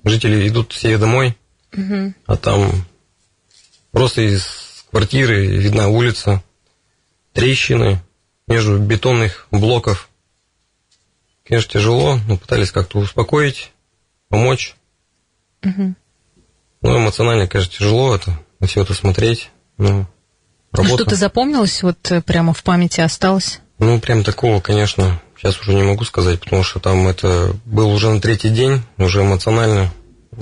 жители 0.04 0.46
идут 0.48 0.72
все 0.72 0.96
домой, 0.96 1.36
а 2.26 2.36
там 2.36 2.70
просто 3.98 4.22
из 4.22 4.84
квартиры 4.92 5.44
видна 5.44 5.88
улица, 5.88 6.40
трещины 7.32 8.00
между 8.46 8.78
бетонных 8.78 9.48
блоков. 9.50 10.08
Конечно, 11.44 11.72
тяжело, 11.72 12.20
но 12.28 12.36
пытались 12.36 12.70
как-то 12.70 13.00
успокоить, 13.00 13.72
помочь. 14.28 14.76
Мгм. 15.62 15.96
Ну, 16.80 16.96
эмоционально, 16.96 17.48
конечно, 17.48 17.72
тяжело 17.76 18.14
это, 18.14 18.38
на 18.60 18.68
все 18.68 18.82
это 18.82 18.94
смотреть. 18.94 19.50
Ну, 19.78 19.88
Ну, 19.88 20.06
работа. 20.70 20.94
Что-то 20.94 21.16
запомнилось, 21.16 21.82
вот 21.82 21.98
э, 22.12 22.22
прямо 22.22 22.54
в 22.54 22.62
памяти 22.62 23.00
осталось? 23.00 23.58
Ну, 23.80 23.98
прям 23.98 24.22
такого, 24.22 24.60
конечно, 24.60 25.20
сейчас 25.36 25.58
уже 25.60 25.74
не 25.74 25.82
могу 25.82 26.04
сказать, 26.04 26.38
потому 26.38 26.62
что 26.62 26.78
там 26.78 27.08
это 27.08 27.52
был 27.64 27.90
уже 27.90 28.10
на 28.10 28.20
третий 28.20 28.50
день, 28.50 28.80
уже 28.96 29.22
эмоционально. 29.22 29.92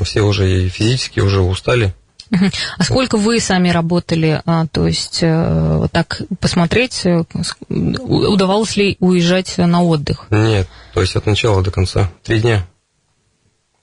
Все 0.02 0.20
уже 0.20 0.66
и 0.66 0.68
физически 0.68 1.20
уже 1.20 1.40
устали. 1.40 1.94
А 2.30 2.82
сколько 2.82 3.16
вы 3.16 3.40
сами 3.40 3.68
работали, 3.68 4.42
а, 4.44 4.66
то 4.66 4.86
есть 4.86 5.20
э, 5.22 5.86
так 5.92 6.22
посмотреть, 6.40 7.02
э, 7.04 7.24
удавалось 7.68 8.76
ли 8.76 8.96
уезжать 9.00 9.56
на 9.58 9.82
отдых? 9.82 10.26
Нет, 10.30 10.68
то 10.92 11.00
есть 11.00 11.14
от 11.16 11.26
начала 11.26 11.62
до 11.62 11.70
конца. 11.70 12.10
Три 12.24 12.40
дня. 12.40 12.66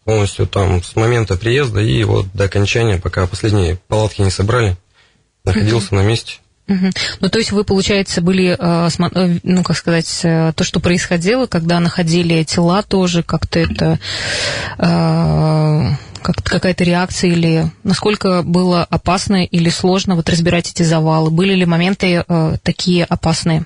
Полностью 0.04 0.48
там 0.48 0.84
с 0.84 0.96
момента 0.98 1.38
приезда 1.38 1.80
и 1.80 2.04
вот 2.04 2.26
до 2.34 2.46
окончания, 2.46 2.98
пока 2.98 3.26
последние 3.26 3.78
палатки 3.88 4.22
не 4.22 4.32
собрали, 4.32 4.76
находился 5.46 5.96
на 5.96 6.02
месте. 6.02 6.36
Мгм. 6.68 6.92
Ну, 7.20 7.30
то 7.30 7.40
есть 7.40 7.52
вы, 7.52 7.64
получается, 7.64 8.22
были, 8.22 8.58
э, 8.58 9.40
ну, 9.44 9.64
как 9.64 9.78
сказать, 9.78 10.20
то, 10.22 10.64
что 10.64 10.82
происходило, 10.82 11.46
когда 11.46 11.80
находили 11.80 12.44
тела 12.44 12.84
тоже, 12.84 13.24
как-то 13.24 13.60
это, 13.60 14.00
как 16.24 16.38
какая-то 16.44 16.84
реакция 16.84 17.32
или 17.32 17.72
насколько 17.84 18.42
было 18.42 18.84
опасно 18.84 19.46
или 19.46 19.70
сложно 19.70 20.16
вот 20.16 20.30
разбирать 20.30 20.72
эти 20.72 20.84
завалы? 20.84 21.30
Были 21.30 21.54
ли 21.54 21.66
моменты 21.66 22.24
э, 22.28 22.58
такие 22.64 23.04
опасные? 23.04 23.66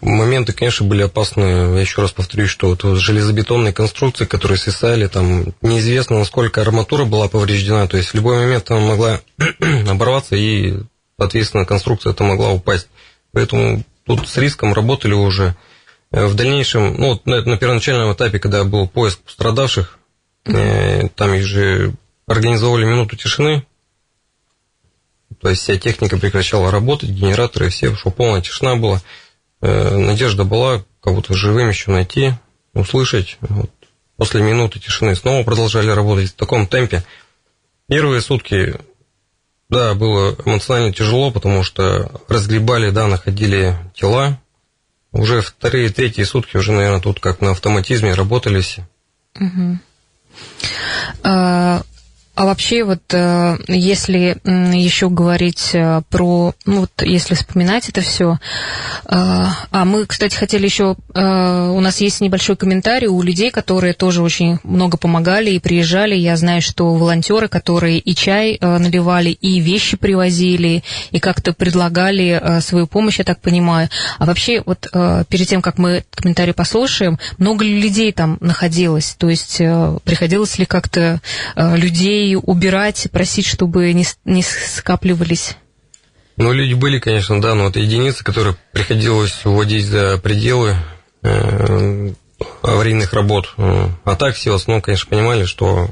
Моменты, 0.00 0.52
конечно, 0.52 0.86
были 0.86 1.02
опасные. 1.02 1.74
Я 1.74 1.80
еще 1.80 2.02
раз 2.02 2.12
повторюсь, 2.12 2.50
что 2.50 2.68
вот 2.68 2.82
железобетонные 2.98 3.72
конструкции, 3.72 4.24
которые 4.24 4.58
свисали, 4.58 5.06
там 5.06 5.54
неизвестно, 5.62 6.18
насколько 6.18 6.60
арматура 6.60 7.04
была 7.04 7.28
повреждена. 7.28 7.86
То 7.86 7.96
есть 7.96 8.10
в 8.10 8.14
любой 8.14 8.38
момент 8.38 8.70
она 8.70 8.80
могла 8.80 9.20
оборваться 9.88 10.36
и, 10.36 10.74
соответственно, 11.18 11.64
конструкция 11.64 12.12
эта 12.12 12.24
могла 12.24 12.50
упасть. 12.50 12.88
Поэтому 13.32 13.82
тут 14.04 14.28
с 14.28 14.36
риском 14.36 14.74
работали 14.74 15.14
уже. 15.14 15.56
Э, 16.12 16.26
В 16.26 16.34
дальнейшем, 16.34 16.94
ну, 16.98 17.20
на, 17.24 17.42
на 17.42 17.56
первоначальном 17.56 18.12
этапе, 18.12 18.38
когда 18.38 18.64
был 18.64 18.86
поиск 18.86 19.20
пострадавших, 19.20 19.99
там 20.44 21.34
их 21.34 21.44
же 21.44 21.94
организовали 22.26 22.84
минуту 22.84 23.16
тишины, 23.16 23.64
то 25.40 25.48
есть 25.48 25.62
вся 25.62 25.76
техника 25.76 26.18
прекращала 26.18 26.70
работать, 26.70 27.10
генераторы 27.10 27.70
все, 27.70 27.94
чтобы 27.96 28.16
полная 28.16 28.42
тишина 28.42 28.76
была. 28.76 29.00
Э, 29.62 29.96
надежда 29.96 30.44
была 30.44 30.84
кого-то 31.00 31.34
живым 31.34 31.68
еще 31.68 31.90
найти, 31.90 32.34
услышать. 32.74 33.38
Вот. 33.40 33.70
После 34.16 34.42
минуты 34.42 34.78
тишины 34.78 35.14
снова 35.14 35.42
продолжали 35.44 35.90
работать 35.90 36.30
в 36.30 36.34
таком 36.34 36.66
темпе. 36.66 37.04
Первые 37.88 38.20
сутки, 38.20 38.76
да, 39.70 39.94
было 39.94 40.36
эмоционально 40.44 40.92
тяжело, 40.92 41.30
потому 41.30 41.62
что 41.62 42.20
разгребали, 42.28 42.90
да, 42.90 43.06
находили 43.06 43.76
тела. 43.94 44.38
Уже 45.12 45.40
вторые, 45.40 45.88
третьи 45.88 46.22
сутки 46.22 46.56
уже, 46.56 46.72
наверное, 46.72 47.00
тут 47.00 47.18
как 47.18 47.40
на 47.40 47.52
автоматизме 47.52 48.14
работали 48.14 48.60
все. 48.60 48.86
Угу. 49.40 49.78
А 51.22 51.82
вообще 52.46 52.84
вот 52.84 53.02
э, 53.12 53.58
если 53.68 54.38
еще 54.44 55.10
говорить 55.10 55.70
э, 55.74 56.00
про, 56.08 56.54
ну 56.64 56.80
вот 56.80 56.90
если 57.02 57.34
вспоминать 57.34 57.88
это 57.88 58.00
все, 58.00 58.34
э, 58.34 58.38
а 59.10 59.84
мы, 59.84 60.06
кстати, 60.06 60.36
хотели 60.36 60.64
еще, 60.64 60.96
у 61.14 61.80
нас 61.80 62.00
есть 62.00 62.20
небольшой 62.20 62.56
комментарий 62.56 63.08
у 63.08 63.20
людей, 63.22 63.50
которые 63.50 63.92
тоже 63.92 64.22
очень 64.22 64.58
много 64.62 64.96
помогали 64.96 65.50
и 65.50 65.58
приезжали. 65.58 66.14
Я 66.14 66.36
знаю, 66.36 66.62
что 66.62 66.94
волонтеры, 66.94 67.48
которые 67.48 67.98
и 67.98 68.14
чай 68.14 68.58
наливали, 68.60 69.30
и 69.30 69.60
вещи 69.60 69.96
привозили, 69.96 70.82
и 71.10 71.18
как-то 71.18 71.52
предлагали 71.52 72.60
свою 72.60 72.86
помощь, 72.86 73.18
я 73.18 73.24
так 73.24 73.40
понимаю. 73.40 73.88
А 74.18 74.26
вообще 74.26 74.62
вот 74.64 74.88
перед 75.28 75.48
тем, 75.48 75.62
как 75.62 75.78
мы 75.78 76.04
комментарий 76.10 76.54
послушаем, 76.54 77.18
много 77.38 77.64
ли 77.64 77.80
людей 77.80 78.12
там 78.12 78.38
находилось? 78.40 79.16
То 79.18 79.28
есть 79.28 79.58
приходилось 80.04 80.58
ли 80.58 80.64
как-то 80.64 81.20
людей 81.56 82.29
убирать, 82.36 83.08
просить, 83.12 83.46
чтобы 83.46 83.92
не, 83.92 84.06
не 84.24 84.42
скапливались? 84.42 85.56
Ну, 86.36 86.52
люди 86.52 86.74
были, 86.74 86.98
конечно, 86.98 87.40
да, 87.40 87.54
но 87.54 87.68
это 87.68 87.80
единицы, 87.80 88.24
которые 88.24 88.56
приходилось 88.72 89.44
уводить 89.44 89.84
за 89.84 90.18
пределы 90.18 90.76
э, 91.22 92.12
аварийных 92.62 93.12
работ. 93.12 93.54
А 93.58 94.16
так 94.16 94.34
все 94.34 94.52
в 94.52 94.54
основном, 94.54 94.80
конечно, 94.80 95.08
понимали, 95.08 95.44
что 95.44 95.88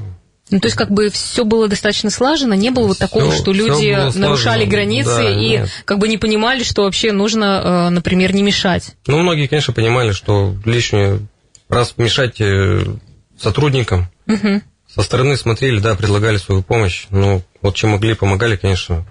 ну, 0.51 0.59
то 0.59 0.67
есть, 0.67 0.75
как 0.75 0.89
бы 0.89 1.09
все 1.09 1.45
было 1.45 1.67
достаточно 1.67 2.09
слажено, 2.09 2.55
не 2.55 2.71
было 2.71 2.87
вот 2.87 2.97
такого, 2.97 3.31
что 3.31 3.53
люди 3.53 4.17
нарушали 4.17 4.65
границы 4.65 5.17
да, 5.17 5.29
и 5.29 5.49
нет. 5.49 5.69
как 5.85 5.99
бы 5.99 6.07
не 6.07 6.17
понимали, 6.17 6.63
что 6.63 6.83
вообще 6.83 7.11
нужно, 7.11 7.61
э, 7.63 7.89
например, 7.89 8.33
не 8.33 8.41
мешать. 8.41 8.95
Ну, 9.05 9.19
многие, 9.19 9.45
конечно, 9.45 9.73
понимали, 9.73 10.11
что 10.11 10.55
лишнее 10.65 11.19
раз 11.69 11.93
мешать 11.97 12.41
э, 12.41 12.83
сотрудникам, 13.37 14.07
угу 14.25 14.61
со 14.99 15.05
стороны 15.05 15.37
смотрели, 15.37 15.79
да, 15.79 15.95
предлагали 15.95 16.35
свою 16.35 16.61
помощь. 16.61 17.07
Ну, 17.09 17.41
вот 17.61 17.73
чем 17.73 17.91
могли, 17.91 18.15
помогали, 18.15 18.57
конечно. 18.57 19.05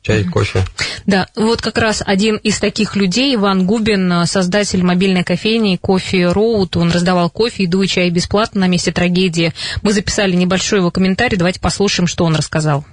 Чай, 0.00 0.24
кофе. 0.24 0.64
Да, 1.04 1.28
вот 1.36 1.60
как 1.60 1.76
раз 1.76 2.02
один 2.04 2.36
из 2.36 2.58
таких 2.58 2.96
людей, 2.96 3.34
Иван 3.34 3.66
Губин, 3.66 4.24
создатель 4.24 4.82
мобильной 4.82 5.24
кофейни 5.24 5.76
«Кофе 5.76 6.28
Роуд», 6.32 6.78
он 6.78 6.90
раздавал 6.90 7.28
кофе, 7.28 7.64
еду 7.64 7.82
и 7.82 7.86
чай 7.86 8.08
бесплатно 8.08 8.62
на 8.62 8.66
месте 8.66 8.92
трагедии. 8.92 9.52
Мы 9.82 9.92
записали 9.92 10.34
небольшой 10.34 10.78
его 10.78 10.90
комментарий, 10.90 11.36
давайте 11.36 11.60
послушаем, 11.60 12.06
что 12.06 12.24
он 12.24 12.34
рассказал. 12.34 12.86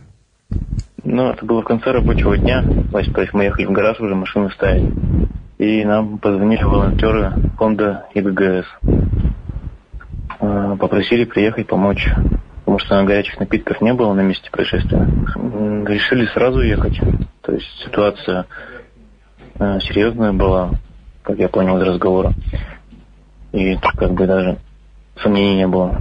Ну, 1.06 1.32
это 1.32 1.46
было 1.46 1.62
в 1.62 1.66
конце 1.66 1.92
рабочего 1.92 2.38
дня, 2.38 2.62
то 2.92 3.00
есть 3.22 3.34
мы 3.34 3.46
ехали 3.46 3.66
в 3.66 3.72
гараж, 3.72 4.02
уже 4.02 4.16
машины 4.16 4.52
ставить, 4.52 4.94
и 5.58 5.86
нам 5.86 6.18
позвонили 6.18 6.62
волонтеры 6.62 7.34
фонда 7.58 8.06
ИГГС. 8.14 8.68
Э, 10.40 10.78
попросили 10.80 11.26
приехать 11.26 11.68
помочь, 11.68 12.08
потому 12.60 12.80
что 12.80 13.04
горячих 13.04 13.40
напитков 13.40 13.82
не 13.82 13.94
было 13.94 14.14
на 14.14 14.22
месте 14.22 14.50
происшествия. 14.50 15.06
Решили 15.86 16.26
сразу 16.28 16.62
ехать. 16.62 17.00
То 17.42 17.52
есть 17.52 17.68
ситуация 17.84 18.46
э, 19.56 19.80
серьезная 19.82 20.32
была, 20.32 20.72
как 21.24 21.38
я 21.38 21.50
понял 21.50 21.78
из 21.82 21.88
разговора. 21.88 22.34
И 23.52 23.76
как 23.98 24.14
бы 24.14 24.28
даже 24.28 24.60
сомнений 25.22 25.58
не 25.58 25.68
было. 25.68 26.00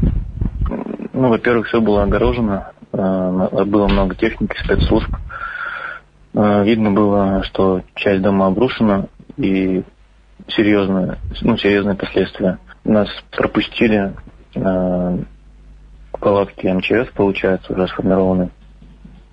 Ну, 1.13 1.31
во-первых, 1.31 1.67
все 1.67 1.81
было 1.81 2.05
огорожено, 2.05 2.71
э, 2.93 3.65
было 3.65 3.89
много 3.89 4.15
техники, 4.15 4.57
спецслужб. 4.63 5.11
Видно 6.35 6.93
было, 6.93 7.43
что 7.43 7.83
часть 7.97 8.23
дома 8.23 8.47
обрушена 8.47 9.09
и 9.39 9.83
серьезные, 10.47 11.17
ну, 11.41 11.57
серьезные 11.57 11.97
последствия. 11.97 12.59
Нас 12.89 13.07
пропустили 13.33 14.15
э, 14.55 15.19
палатки 16.13 16.67
МЧС, 16.67 17.13
получается, 17.15 17.75
уже 17.75 17.87
сформированы. 17.87 18.49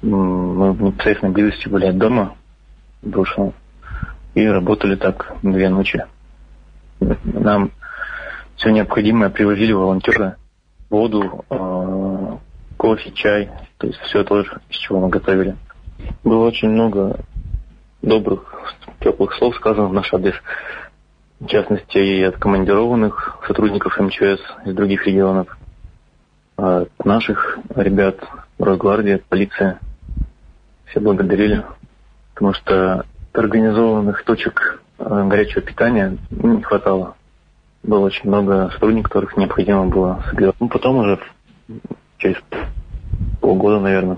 Мы 0.01 0.73
в 0.73 0.81
непосредственной 0.81 1.31
близости 1.31 1.69
были 1.69 1.85
от 1.85 1.97
дома 1.97 2.35
бывшего 3.01 3.53
и 4.33 4.45
работали 4.45 4.97
так 4.97 5.37
две 5.41 5.69
ночи. 5.69 6.03
Нам 6.99 7.71
все 8.57 8.71
необходимое 8.71 9.29
привозили 9.29 9.71
волонтеры, 9.71 10.35
воду, 10.89 11.45
э, 11.49 12.37
кофе, 12.75 13.11
чай, 13.11 13.51
то 13.77 13.87
есть 13.87 13.99
все 14.01 14.25
то, 14.25 14.41
из 14.41 14.75
чего 14.79 14.99
мы 14.99 15.07
готовили. 15.07 15.55
Было 16.25 16.47
очень 16.47 16.71
много 16.71 17.21
добрых, 18.01 18.53
теплых 18.99 19.33
слов 19.35 19.55
сказано 19.55 19.87
в 19.87 19.93
наш 19.93 20.13
адрес 20.13 20.35
в 21.39 21.47
частности, 21.47 21.97
и 21.97 22.23
от 22.23 22.37
командированных 22.37 23.39
сотрудников 23.47 23.99
МЧС 23.99 24.41
из 24.65 24.73
других 24.73 25.05
регионов, 25.05 25.57
от 26.57 26.89
наших 27.03 27.59
ребят, 27.75 28.17
Росгвардии, 28.57 29.21
полиция. 29.27 29.79
Все 30.85 30.99
благодарили, 30.99 31.65
потому 32.33 32.53
что 32.53 33.05
организованных 33.33 34.23
точек 34.23 34.81
э, 34.97 35.23
горячего 35.27 35.61
питания 35.61 36.17
не 36.29 36.61
хватало. 36.61 37.15
Было 37.83 38.05
очень 38.05 38.29
много 38.29 38.69
сотрудников, 38.71 39.11
которых 39.11 39.35
необходимо 39.35 39.87
было 39.87 40.23
согревать. 40.29 40.55
Ну, 40.59 40.69
потом 40.69 40.97
уже 40.97 41.19
через 42.17 42.37
полгода, 43.41 43.81
наверное, 43.81 44.17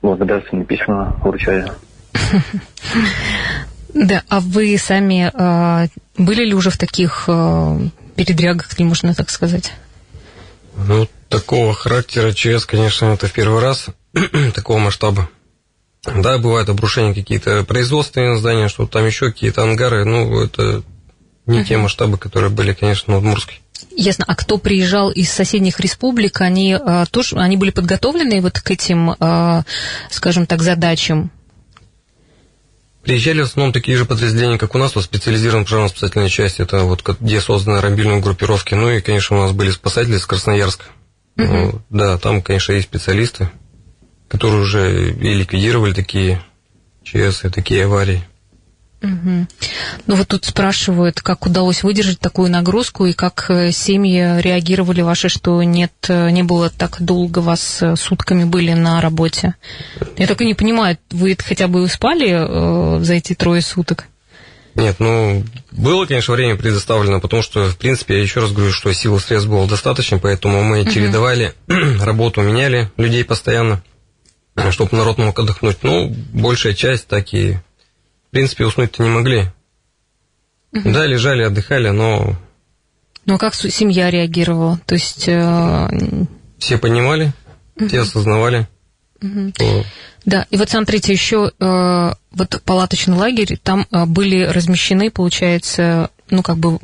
благодарственные 0.00 0.66
письма 0.66 1.16
вручали. 1.22 1.66
Да, 3.94 4.22
а 4.28 4.40
вы 4.40 4.76
сами 4.78 5.30
э, 5.32 5.88
были 6.16 6.44
ли 6.44 6.54
уже 6.54 6.70
в 6.70 6.78
таких 6.78 7.24
э, 7.26 7.88
передрягах, 8.16 8.68
если 8.70 8.84
можно 8.84 9.14
так 9.14 9.30
сказать? 9.30 9.72
Ну, 10.76 11.08
такого 11.28 11.74
характера 11.74 12.32
ЧС, 12.32 12.66
конечно, 12.66 13.06
это 13.06 13.26
в 13.26 13.32
первый 13.32 13.60
раз, 13.60 13.86
такого 14.54 14.78
масштаба. 14.78 15.28
Да, 16.04 16.38
бывают 16.38 16.68
обрушения 16.68 17.14
какие-то 17.14 17.64
производственные 17.64 18.38
здания, 18.38 18.68
что 18.68 18.86
там 18.86 19.04
еще 19.04 19.30
какие-то 19.30 19.62
ангары, 19.62 20.04
ну, 20.04 20.42
это 20.42 20.82
не 21.46 21.60
uh-huh. 21.60 21.64
те 21.64 21.76
масштабы, 21.76 22.16
которые 22.16 22.50
были, 22.50 22.72
конечно, 22.72 23.14
в 23.14 23.18
Удмуртской. 23.18 23.60
Ясно. 23.96 24.24
А 24.26 24.34
кто 24.34 24.58
приезжал 24.58 25.10
из 25.10 25.30
соседних 25.30 25.80
республик, 25.80 26.40
они 26.40 26.74
а, 26.74 27.06
тоже, 27.06 27.36
они 27.36 27.56
были 27.56 27.70
подготовлены 27.70 28.40
вот 28.40 28.60
к 28.60 28.70
этим, 28.70 29.14
а, 29.18 29.64
скажем 30.10 30.46
так, 30.46 30.62
задачам? 30.62 31.30
Приезжали 33.02 33.40
в 33.40 33.44
основном 33.44 33.72
такие 33.72 33.96
же 33.96 34.04
подразделения, 34.04 34.58
как 34.58 34.74
у 34.74 34.78
нас, 34.78 34.94
вот 34.94 35.04
специализированная 35.04 35.64
пожарно-спасательная 35.64 36.28
часть, 36.28 36.60
это 36.60 36.82
вот 36.84 37.02
где 37.20 37.40
созданы 37.40 37.80
рамбильные 37.80 38.20
группировки. 38.20 38.74
Ну 38.74 38.90
и, 38.90 39.00
конечно, 39.00 39.38
у 39.38 39.40
нас 39.40 39.52
были 39.52 39.70
спасатели 39.70 40.16
из 40.16 40.26
Красноярска. 40.26 40.84
Угу. 41.36 41.82
Да, 41.90 42.18
там, 42.18 42.42
конечно, 42.42 42.72
есть 42.72 42.88
специалисты, 42.88 43.50
которые 44.28 44.60
уже 44.60 45.10
и 45.10 45.34
ликвидировали 45.34 45.94
такие 45.94 46.42
ЧС 47.02 47.44
и 47.44 47.48
такие 47.48 47.86
аварии. 47.86 48.22
Угу. 49.02 49.46
Ну 50.06 50.14
вот 50.14 50.28
тут 50.28 50.44
спрашивают, 50.44 51.22
как 51.22 51.46
удалось 51.46 51.82
выдержать 51.82 52.20
такую 52.20 52.50
нагрузку 52.50 53.06
и 53.06 53.14
как 53.14 53.46
э, 53.48 53.72
семьи 53.72 54.40
реагировали 54.42 55.00
ваши, 55.00 55.30
что 55.30 55.62
нет, 55.62 55.92
э, 56.08 56.30
не 56.30 56.42
было 56.42 56.68
так 56.68 57.00
долго 57.00 57.38
вас 57.38 57.78
э, 57.80 57.96
сутками 57.96 58.44
были 58.44 58.74
на 58.74 59.00
работе. 59.00 59.54
Я 60.18 60.26
так 60.26 60.40
и 60.42 60.46
не 60.46 60.54
понимаю, 60.54 60.98
вы 61.10 61.34
хотя 61.42 61.66
бы 61.66 61.88
спали 61.88 62.28
э, 62.30 63.02
за 63.02 63.14
эти 63.14 63.34
трое 63.34 63.62
суток? 63.62 64.04
Нет, 64.74 64.96
ну, 64.98 65.44
было, 65.72 66.04
конечно, 66.04 66.34
время 66.34 66.56
предоставлено, 66.56 67.20
потому 67.20 67.42
что, 67.42 67.68
в 67.70 67.76
принципе, 67.76 68.16
я 68.16 68.22
еще 68.22 68.40
раз 68.40 68.52
говорю, 68.52 68.72
что 68.72 68.92
силы 68.92 69.18
средств 69.18 69.48
было 69.48 69.66
достаточно, 69.66 70.18
поэтому 70.18 70.62
мы 70.62 70.82
uh 70.82 70.92
чередовали 70.92 71.54
работу, 72.00 72.42
меняли 72.42 72.90
людей 72.96 73.24
постоянно, 73.24 73.82
чтобы 74.70 74.96
народ 74.96 75.18
мог 75.18 75.38
отдохнуть. 75.38 75.78
Ну, 75.82 76.14
большая 76.32 76.74
часть 76.74 77.08
так 77.08 77.32
и 77.32 77.56
в 78.30 78.32
принципе, 78.32 78.64
уснуть-то 78.64 79.02
не 79.02 79.10
могли. 79.10 79.48
Угу. 80.72 80.92
Да, 80.92 81.04
лежали, 81.04 81.42
отдыхали, 81.42 81.88
но... 81.88 82.36
Ну, 83.26 83.34
а 83.34 83.38
как 83.38 83.54
семья 83.54 84.08
реагировала? 84.08 84.80
То 84.86 84.94
есть... 84.94 85.24
Э... 85.26 85.88
Все 86.58 86.78
понимали, 86.78 87.32
угу. 87.74 87.88
все 87.88 88.02
осознавали. 88.02 88.68
Угу. 89.20 89.50
Что... 89.56 89.84
Да, 90.26 90.46
и 90.50 90.56
вот 90.56 90.70
смотрите, 90.70 91.12
еще 91.12 91.50
э, 91.58 92.14
вот 92.30 92.62
палаточный 92.64 93.16
лагерь, 93.16 93.58
там 93.60 93.86
э, 93.90 94.04
были 94.04 94.44
размещены, 94.44 95.10
получается, 95.10 96.10
ну, 96.30 96.42
как 96.42 96.58
бы, 96.58 96.78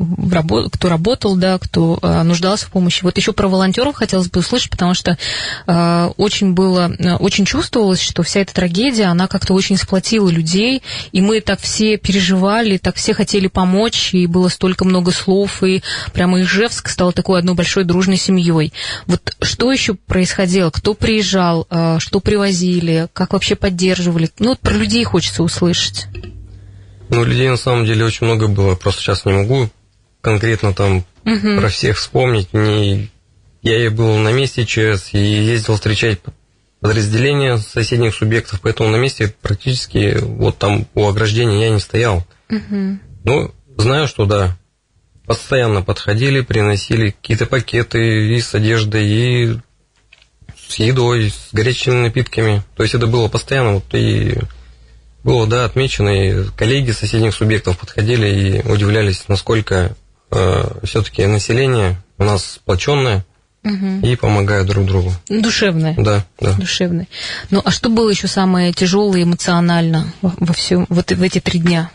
кто 0.70 0.88
работал, 0.88 1.36
да, 1.36 1.58
кто 1.58 1.98
э, 2.02 2.22
нуждался 2.22 2.66
в 2.66 2.70
помощи. 2.70 3.02
Вот 3.02 3.16
еще 3.16 3.32
про 3.32 3.48
волонтеров 3.48 3.96
хотелось 3.96 4.28
бы 4.28 4.40
услышать, 4.40 4.70
потому 4.70 4.94
что 4.94 5.16
э, 5.66 6.10
очень 6.16 6.52
было, 6.52 6.92
э, 6.98 7.14
очень 7.16 7.44
чувствовалось, 7.44 8.00
что 8.00 8.22
вся 8.22 8.40
эта 8.40 8.54
трагедия, 8.54 9.04
она 9.04 9.26
как-то 9.26 9.54
очень 9.54 9.76
сплотила 9.76 10.28
людей, 10.28 10.82
и 11.12 11.20
мы 11.20 11.40
так 11.40 11.60
все 11.60 11.96
переживали, 11.96 12.78
так 12.78 12.96
все 12.96 13.14
хотели 13.14 13.48
помочь, 13.48 14.14
и 14.14 14.26
было 14.26 14.48
столько 14.48 14.84
много 14.84 15.12
слов, 15.12 15.62
и 15.62 15.82
прямо 16.12 16.40
Ижевск 16.40 16.88
стал 16.88 17.12
такой 17.12 17.38
одной 17.38 17.54
большой 17.54 17.84
дружной 17.84 18.16
семьей. 18.16 18.72
Вот 19.06 19.36
что 19.40 19.72
еще 19.72 19.94
происходило? 19.94 20.70
Кто 20.70 20.94
приезжал? 20.94 21.66
Что 21.98 22.20
привозили? 22.20 23.08
Как 23.12 23.32
вообще 23.32 23.54
поддерживали? 23.54 24.30
Ну, 24.38 24.50
вот 24.50 24.60
про 24.60 24.74
людей 24.74 25.04
хочется 25.04 25.42
услышать. 25.42 26.06
Ну, 27.08 27.24
людей 27.24 27.48
на 27.48 27.56
самом 27.56 27.84
деле 27.84 28.04
очень 28.04 28.26
много 28.26 28.48
было, 28.48 28.74
просто 28.74 29.00
сейчас 29.00 29.24
не 29.24 29.32
могу 29.32 29.68
конкретно 30.20 30.74
там 30.74 31.04
угу. 31.24 31.60
про 31.60 31.68
всех 31.68 31.98
вспомнить. 31.98 32.52
Не... 32.52 33.10
Я 33.62 33.84
и 33.84 33.88
был 33.88 34.16
на 34.18 34.32
месте 34.32 34.64
ЧС 34.64 35.12
и 35.12 35.18
ездил 35.18 35.74
встречать 35.74 36.20
подразделения 36.80 37.58
соседних 37.58 38.14
субъектов, 38.14 38.60
поэтому 38.60 38.90
на 38.90 38.96
месте 38.96 39.34
практически 39.42 40.18
вот 40.20 40.58
там 40.58 40.86
у 40.94 41.06
ограждения 41.06 41.64
я 41.64 41.70
не 41.70 41.80
стоял. 41.80 42.26
Угу. 42.50 42.98
Ну, 43.24 43.54
знаю, 43.76 44.06
что 44.06 44.24
да, 44.24 44.56
постоянно 45.26 45.82
подходили, 45.82 46.40
приносили 46.40 47.10
какие-то 47.10 47.46
пакеты 47.46 48.34
и 48.34 48.40
с 48.40 48.54
одеждой, 48.54 49.06
и 49.06 49.58
с 50.68 50.76
едой, 50.76 51.30
с 51.30 51.48
горячими 51.52 51.94
напитками. 51.94 52.62
То 52.76 52.82
есть 52.82 52.94
это 52.94 53.06
было 53.06 53.28
постоянно, 53.28 53.74
вот 53.74 53.94
и 53.94 54.38
было, 55.26 55.48
да, 55.48 55.64
отмечено, 55.64 56.08
и 56.08 56.44
коллеги 56.56 56.92
соседних 56.92 57.34
субъектов 57.34 57.76
подходили 57.76 58.28
и 58.28 58.62
удивлялись, 58.62 59.24
насколько 59.26 59.96
э, 60.30 60.64
все-таки 60.84 61.26
население 61.26 62.00
у 62.16 62.22
нас 62.22 62.44
сплоченное 62.44 63.26
угу. 63.64 64.06
и 64.06 64.14
помогают 64.14 64.68
друг 64.68 64.86
другу. 64.86 65.12
Душевное. 65.28 65.96
Да, 65.98 66.24
да. 66.38 66.52
Душевное. 66.52 67.08
Ну, 67.50 67.60
а 67.64 67.72
что 67.72 67.88
было 67.88 68.08
еще 68.08 68.28
самое 68.28 68.72
тяжелое 68.72 69.24
эмоционально 69.24 70.12
во 70.22 70.54
всем, 70.54 70.86
вот 70.88 71.10
в 71.10 71.20
эти 71.20 71.40
три 71.40 71.58
дня? 71.58 71.90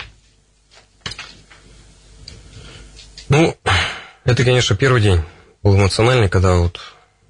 Ну, 3.29 3.55
это, 4.25 4.43
конечно, 4.43 4.75
первый 4.75 5.01
день 5.01 5.21
был 5.63 5.77
эмоциональный, 5.77 6.27
когда 6.27 6.55
вот, 6.55 6.81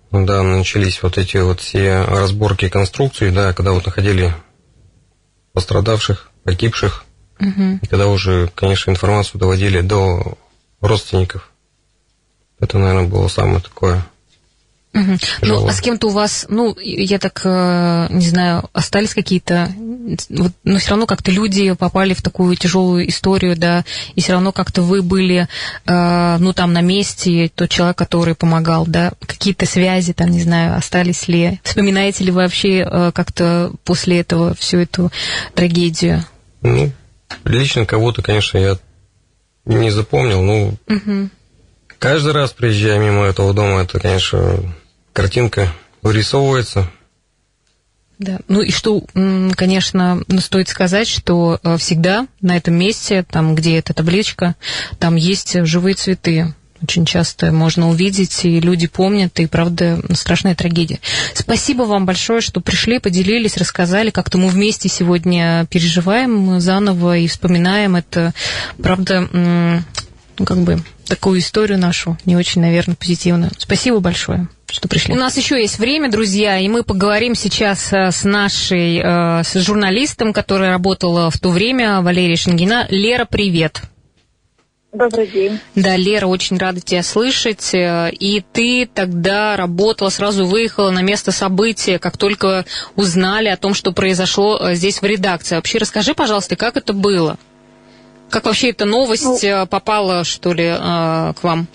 да, 0.09 0.41
начались 0.41 1.03
вот 1.03 1.19
эти 1.19 1.37
вот 1.37 1.59
все 1.59 2.01
разборки 2.05 2.69
конструкций, 2.69 3.29
да, 3.29 3.53
когда 3.53 3.73
вот 3.73 3.85
находили 3.85 4.33
пострадавших, 5.53 6.29
погибших. 6.43 7.05
Угу. 7.39 7.79
И 7.81 7.87
когда 7.87 8.07
уже, 8.07 8.49
конечно, 8.55 8.91
информацию 8.91 9.39
доводили 9.39 9.81
до 9.81 10.37
родственников. 10.79 11.51
Это, 12.59 12.77
наверное, 12.77 13.07
было 13.07 13.27
самое 13.27 13.59
такое 13.59 14.05
Угу. 14.93 15.17
Ну, 15.43 15.67
а 15.67 15.71
с 15.71 15.79
кем-то 15.79 16.07
у 16.07 16.09
вас, 16.09 16.45
ну, 16.49 16.75
я 16.77 17.17
так 17.17 17.41
э, 17.45 18.07
не 18.09 18.27
знаю, 18.27 18.69
остались 18.73 19.13
какие-то, 19.13 19.71
вот, 20.29 20.51
но 20.65 20.79
все 20.79 20.89
равно 20.89 21.05
как-то 21.05 21.31
люди 21.31 21.71
попали 21.73 22.13
в 22.13 22.21
такую 22.21 22.57
тяжелую 22.57 23.07
историю, 23.07 23.55
да, 23.55 23.85
и 24.15 24.21
все 24.21 24.33
равно 24.33 24.51
как-то 24.51 24.81
вы 24.81 25.01
были, 25.01 25.47
э, 25.85 26.37
ну, 26.39 26.51
там 26.51 26.73
на 26.73 26.81
месте, 26.81 27.49
тот 27.55 27.69
человек, 27.69 27.97
который 27.97 28.35
помогал, 28.35 28.85
да, 28.85 29.13
какие-то 29.25 29.65
связи, 29.65 30.11
там, 30.11 30.29
не 30.29 30.41
знаю, 30.41 30.75
остались 30.75 31.29
ли, 31.29 31.61
вспоминаете 31.63 32.25
ли 32.25 32.31
вы 32.31 32.41
вообще 32.41 32.79
э, 32.79 33.11
как-то 33.13 33.71
после 33.85 34.19
этого 34.19 34.53
всю 34.55 34.79
эту 34.79 35.09
трагедию? 35.55 36.25
Ну, 36.63 36.91
лично 37.45 37.85
кого-то, 37.85 38.21
конечно, 38.21 38.57
я 38.57 38.77
не 39.63 39.89
запомнил, 39.89 40.41
ну, 40.41 40.73
угу. 40.89 41.29
Каждый 42.01 42.33
раз 42.33 42.51
приезжая 42.51 42.97
мимо 42.97 43.25
этого 43.25 43.53
дома, 43.53 43.83
это, 43.83 43.99
конечно, 43.99 44.57
картинка 45.13 45.71
вырисовывается. 46.01 46.89
Да. 48.17 48.39
Ну 48.47 48.61
и 48.61 48.71
что, 48.71 49.03
конечно, 49.55 50.21
стоит 50.39 50.67
сказать, 50.67 51.07
что 51.07 51.59
э, 51.63 51.77
всегда 51.77 52.27
на 52.41 52.57
этом 52.57 52.73
месте, 52.73 53.23
там, 53.23 53.55
где 53.55 53.77
эта 53.77 53.93
табличка, 53.93 54.55
там 54.99 55.15
есть 55.15 55.55
живые 55.65 55.95
цветы. 55.95 56.53
Очень 56.81 57.05
часто 57.05 57.51
можно 57.51 57.89
увидеть, 57.89 58.45
и 58.45 58.59
люди 58.59 58.87
помнят, 58.87 59.39
и 59.39 59.45
правда 59.45 60.01
страшная 60.13 60.55
трагедия. 60.55 60.99
Спасибо 61.35 61.83
вам 61.83 62.07
большое, 62.07 62.41
что 62.41 62.61
пришли, 62.61 62.97
поделились, 62.97 63.57
рассказали, 63.57 64.09
как-то 64.09 64.39
мы 64.39 64.47
вместе 64.47 64.89
сегодня 64.89 65.67
переживаем 65.69 66.59
заново 66.59 67.17
и 67.17 67.27
вспоминаем 67.27 67.95
это, 67.95 68.33
правда, 68.81 69.27
ну, 69.31 70.45
как 70.45 70.57
бы 70.57 70.81
такую 71.11 71.41
историю 71.41 71.77
нашу, 71.77 72.17
не 72.25 72.37
очень, 72.37 72.61
наверное, 72.61 72.95
позитивную. 72.95 73.51
Спасибо 73.57 73.99
большое 73.99 74.47
что 74.71 74.87
пришли. 74.87 75.13
У 75.13 75.17
нас 75.17 75.35
еще 75.35 75.59
есть 75.59 75.79
время, 75.79 76.09
друзья, 76.09 76.57
и 76.57 76.69
мы 76.69 76.83
поговорим 76.83 77.35
сейчас 77.35 77.91
э, 77.91 78.09
с 78.09 78.23
нашей, 78.23 78.99
э, 78.99 79.43
с 79.43 79.59
журналистом, 79.59 80.31
которая 80.31 80.71
работала 80.71 81.29
в 81.29 81.37
то 81.37 81.49
время, 81.49 82.01
Валерия 82.01 82.37
Шенгина. 82.37 82.87
Лера, 82.89 83.25
привет. 83.25 83.81
Добрый 84.93 85.27
день. 85.27 85.59
Да, 85.75 85.97
Лера, 85.97 86.27
очень 86.27 86.57
рада 86.57 86.79
тебя 86.79 87.03
слышать. 87.03 87.73
Э, 87.73 88.11
и 88.11 88.41
ты 88.53 88.85
тогда 88.85 89.57
работала, 89.57 90.07
сразу 90.07 90.45
выехала 90.45 90.89
на 90.91 91.01
место 91.01 91.33
события, 91.33 91.99
как 91.99 92.15
только 92.15 92.63
узнали 92.95 93.49
о 93.49 93.57
том, 93.57 93.73
что 93.73 93.91
произошло 93.91 94.71
здесь 94.71 95.01
в 95.01 95.05
редакции. 95.05 95.55
Вообще 95.55 95.79
расскажи, 95.79 96.13
пожалуйста, 96.13 96.55
как 96.55 96.77
это 96.77 96.93
было? 96.93 97.37
Как 98.31 98.45
вообще 98.45 98.69
эта 98.69 98.85
новость 98.85 99.43
ну, 99.43 99.67
попала, 99.67 100.23
что 100.23 100.53
ли, 100.53 100.73
к 100.73 101.43
вам? 101.43 101.67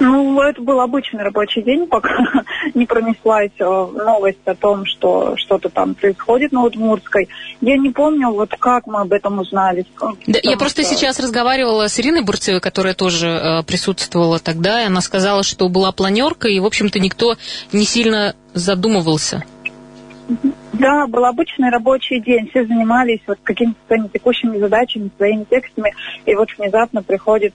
Ну, 0.00 0.40
это 0.40 0.62
был 0.62 0.80
обычный 0.80 1.22
рабочий 1.22 1.62
день, 1.62 1.86
пока 1.86 2.10
не 2.74 2.86
пронеслась 2.86 3.50
э, 3.58 3.64
новость 3.64 4.38
о 4.46 4.54
том, 4.54 4.86
что 4.86 5.34
что-то 5.36 5.68
там 5.68 5.94
происходит 5.94 6.52
на 6.52 6.64
Удмуртской. 6.64 7.28
Я 7.60 7.76
не 7.76 7.90
помню, 7.90 8.30
вот 8.30 8.50
как 8.58 8.86
мы 8.86 9.02
об 9.02 9.12
этом 9.12 9.38
узнали. 9.40 9.84
Да, 10.26 10.38
я 10.42 10.56
просто 10.56 10.82
что... 10.82 10.94
сейчас 10.94 11.20
разговаривала 11.20 11.86
с 11.86 12.00
Ириной 12.00 12.22
Бурцевой, 12.22 12.62
которая 12.62 12.94
тоже 12.94 13.28
э, 13.28 13.62
присутствовала 13.62 14.38
тогда, 14.38 14.82
и 14.82 14.86
она 14.86 15.02
сказала, 15.02 15.42
что 15.42 15.68
была 15.68 15.92
планерка, 15.92 16.48
и, 16.48 16.58
в 16.60 16.64
общем-то, 16.64 16.98
никто 16.98 17.36
не 17.72 17.84
сильно 17.84 18.34
задумывался. 18.54 19.44
Да, 20.80 21.06
был 21.06 21.26
обычный 21.26 21.68
рабочий 21.68 22.20
день. 22.20 22.48
Все 22.48 22.64
занимались 22.64 23.20
вот 23.26 23.38
какими-то 23.42 23.78
своими 23.86 24.08
текущими 24.08 24.56
задачами, 24.58 25.10
своими 25.18 25.44
текстами. 25.44 25.92
И 26.24 26.34
вот 26.34 26.48
внезапно 26.56 27.02
приходит 27.02 27.52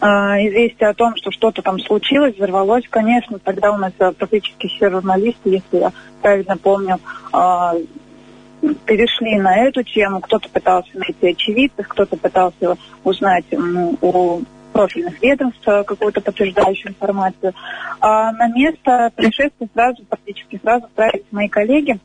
а, 0.00 0.36
известие 0.40 0.88
о 0.88 0.94
том, 0.94 1.14
что 1.14 1.30
что-то 1.30 1.62
там 1.62 1.78
случилось, 1.78 2.34
взорвалось, 2.34 2.88
конечно, 2.90 3.38
тогда 3.38 3.70
у 3.70 3.76
нас 3.76 3.92
э, 4.00 4.10
практически 4.12 4.66
все 4.66 4.90
журналисты, 4.90 5.50
если 5.50 5.78
я 5.78 5.92
правильно 6.20 6.56
помню, 6.56 6.98
а, 7.32 7.74
перешли 8.84 9.38
на 9.38 9.56
эту 9.56 9.84
тему. 9.84 10.20
Кто-то 10.20 10.48
пытался 10.48 10.90
найти 10.98 11.28
очевидцев, 11.28 11.86
кто-то 11.86 12.16
пытался 12.16 12.76
узнать 13.04 13.44
у 14.00 14.42
профильных 14.72 15.20
ведомств 15.22 15.66
э, 15.66 15.84
какую-то 15.84 16.20
подтверждающую 16.20 16.90
информацию. 16.92 17.52
А 18.00 18.30
на 18.32 18.48
место 18.48 19.10
происшествия 19.14 19.68
сразу, 19.72 20.04
практически 20.04 20.60
сразу 20.62 20.86
отправились 20.86 21.26
мои 21.30 21.48
коллеги. 21.48 21.98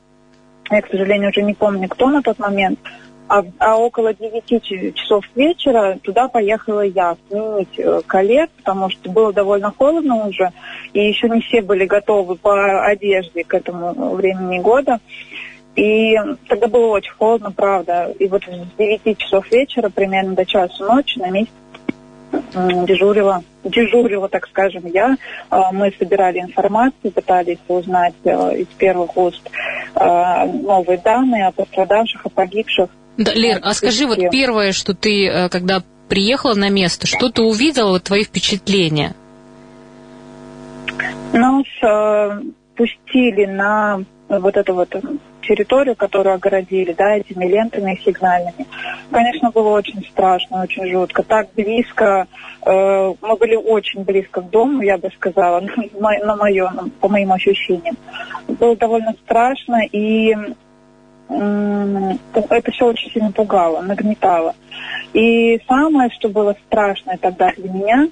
Я, 0.72 0.82
к 0.82 0.90
сожалению, 0.90 1.30
уже 1.30 1.42
не 1.42 1.54
помню, 1.54 1.88
кто 1.90 2.10
на 2.10 2.22
тот 2.22 2.40
момент. 2.40 2.80
А, 3.28 3.44
а 3.58 3.78
около 3.78 4.14
9 4.14 4.96
часов 4.96 5.26
вечера 5.36 5.98
туда 6.04 6.28
поехала 6.28 6.82
я 6.82 7.16
сменить 7.28 7.80
э, 7.80 8.02
коллег, 8.06 8.50
потому 8.58 8.90
что 8.90 9.10
было 9.10 9.32
довольно 9.32 9.72
холодно 9.72 10.28
уже, 10.28 10.52
и 10.92 11.08
еще 11.08 11.30
не 11.30 11.40
все 11.42 11.62
были 11.62 11.86
готовы 11.86 12.36
по 12.36 12.86
одежде 12.86 13.44
к 13.44 13.54
этому 13.54 14.16
времени 14.16 14.60
года. 14.60 15.00
И 15.76 16.16
тогда 16.48 16.68
было 16.68 16.88
очень 16.88 17.14
холодно, 17.14 17.52
правда. 17.52 18.14
И 18.20 18.28
вот 18.28 18.44
с 18.44 18.78
9 18.78 19.18
часов 19.18 19.50
вечера, 19.52 19.90
примерно 19.90 20.36
до 20.36 20.46
часу 20.46 20.84
ночи, 20.84 21.18
на 21.18 21.32
месте 21.32 21.54
дежурила, 22.54 23.44
дежурила, 23.64 24.30
так 24.30 24.48
скажем, 24.48 24.86
я. 24.88 25.18
А, 25.50 25.72
мы 25.72 25.94
собирали 25.98 26.40
информацию, 26.40 27.12
пытались 27.12 27.60
узнать 27.68 28.14
э, 28.24 28.58
из 28.58 28.68
первых 28.78 29.16
уст 29.18 29.42
э, 29.96 30.46
новые 30.46 30.98
данные 30.98 31.48
о 31.48 31.52
пострадавших, 31.52 32.26
о 32.26 32.30
погибших. 32.30 32.90
Да, 33.18 33.34
Лер, 33.34 33.60
а 33.62 33.74
скажи, 33.74 34.08
вот 34.08 34.20
первое, 34.32 34.72
что 34.72 34.94
ты, 34.94 35.28
э, 35.28 35.50
когда 35.50 35.84
приехала 36.10 36.56
на 36.56 36.70
место, 36.70 37.08
что 37.08 37.30
ты 37.30 37.42
увидела, 37.42 37.90
вот 37.90 38.04
твои 38.04 38.24
впечатления? 38.24 39.16
Нас 41.32 41.66
э, 41.82 42.42
пустили 42.76 43.46
на 43.46 44.04
вот 44.30 44.58
эту 44.58 44.74
вот 44.74 44.96
территорию, 45.44 45.96
которую 45.96 46.36
огородили, 46.36 46.94
да, 46.94 47.16
этими 47.18 47.46
лентами 47.46 48.00
сигнальными. 48.04 48.66
Конечно, 49.12 49.52
было 49.52 49.70
очень 49.70 50.04
страшно, 50.10 50.64
очень 50.64 50.88
жутко. 50.90 51.24
Так 51.24 51.50
близко, 51.56 52.28
э, 52.66 53.14
мы 53.22 53.36
были 53.38 53.56
очень 53.56 54.04
близко 54.04 54.42
к 54.42 54.50
дому, 54.50 54.82
я 54.82 54.98
бы 54.98 55.10
сказала, 55.16 55.62
на 56.00 56.36
мое, 56.36 56.72
по 57.00 57.08
моим 57.08 57.32
ощущениям. 57.32 57.98
Было 58.48 58.76
довольно 58.76 59.14
страшно, 59.24 59.86
и 59.92 60.36
это 61.30 62.72
все 62.72 62.86
очень 62.86 63.12
сильно 63.12 63.32
пугало, 63.32 63.82
нагнетало. 63.82 64.56
И 65.14 65.60
самое, 65.68 66.10
что 66.12 66.30
было 66.30 66.56
страшное 66.68 67.18
тогда 67.18 67.52
для 67.56 67.72
меня, 67.72 68.08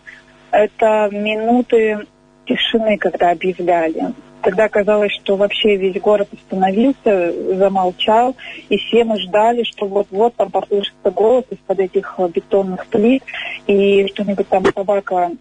это 0.51 1.09
минуты 1.11 2.07
тишины, 2.45 2.97
когда 2.97 3.31
объявляли. 3.31 4.13
Тогда 4.41 4.69
казалось, 4.69 5.11
что 5.13 5.35
вообще 5.35 5.75
весь 5.75 6.01
город 6.01 6.29
остановился, 6.33 7.31
замолчал, 7.55 8.35
и 8.69 8.77
все 8.77 9.03
мы 9.03 9.19
ждали, 9.19 9.63
что 9.63 9.85
вот-вот 9.85 10.35
там 10.35 10.49
послышится 10.49 11.11
голос 11.11 11.45
из-под 11.49 11.79
этих 11.79 12.19
бетонных 12.33 12.87
плит, 12.87 13.23
и 13.67 14.07
что-нибудь 14.07 14.47
там 14.47 14.65
собака 14.73 15.31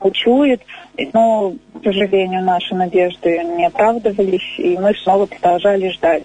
учует, 0.00 0.60
но, 1.12 1.54
к 1.80 1.84
сожалению, 1.84 2.44
наши 2.44 2.74
надежды 2.74 3.42
не 3.44 3.66
оправдывались, 3.66 4.58
и 4.58 4.76
мы 4.76 4.94
снова 4.94 5.26
продолжали 5.26 5.88
ждать. 5.90 6.24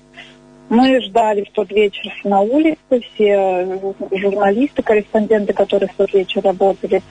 Мы 0.69 1.02
ждали 1.02 1.43
в 1.43 1.52
тот 1.52 1.71
вечер 1.71 2.12
на 2.26 2.41
улице, 2.41 2.78
все 2.89 3.80
журналисты, 4.12 4.82
корреспонденты, 4.84 5.54
которые 5.54 5.88
в 5.89 5.95
тот 5.95 6.13
вечер 6.13 6.41
работали, 6.41 7.02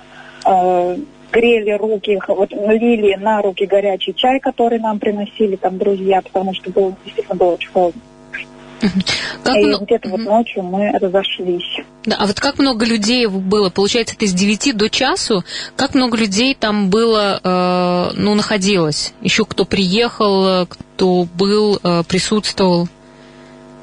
э, 0.45 0.97
грели 1.37 1.73
руки, 1.73 2.19
вот 2.29 2.51
лили 2.53 3.15
на 3.17 3.43
руки 3.43 3.67
горячий 3.67 4.15
чай, 4.15 4.41
который 4.41 4.79
нам 4.79 4.99
приносили 4.99 5.57
там 5.57 5.79
друзья, 5.79 6.23
потому 6.23 6.55
что 6.55 6.71
было, 6.71 6.95
действительно 7.05 7.37
было 7.37 7.53
очень 7.53 7.71
холодно. 7.71 8.01
Как 9.43 9.57
и 9.57 9.65
много... 9.65 9.85
где-то 9.85 10.11
вот 10.11 10.21
ночью 10.21 10.63
мы 10.63 10.91
разошлись. 10.99 11.81
Да, 12.05 12.17
а 12.19 12.27
вот 12.27 12.39
как 12.39 12.59
много 12.59 12.85
людей 12.85 13.27
было? 13.27 13.71
Получается, 13.71 14.15
это 14.15 14.27
с 14.27 14.35
9 14.35 14.77
до 14.77 14.91
часу. 14.91 15.45
Как 15.77 15.95
много 15.95 16.17
людей 16.17 16.55
там 16.55 16.91
было, 16.91 17.41
э, 17.43 18.11
ну, 18.17 18.35
находилось? 18.35 19.15
Еще 19.23 19.45
кто 19.45 19.65
приехал, 19.65 20.67
кто 20.67 21.27
был, 21.35 21.81
э, 21.83 22.03
присутствовал? 22.07 22.89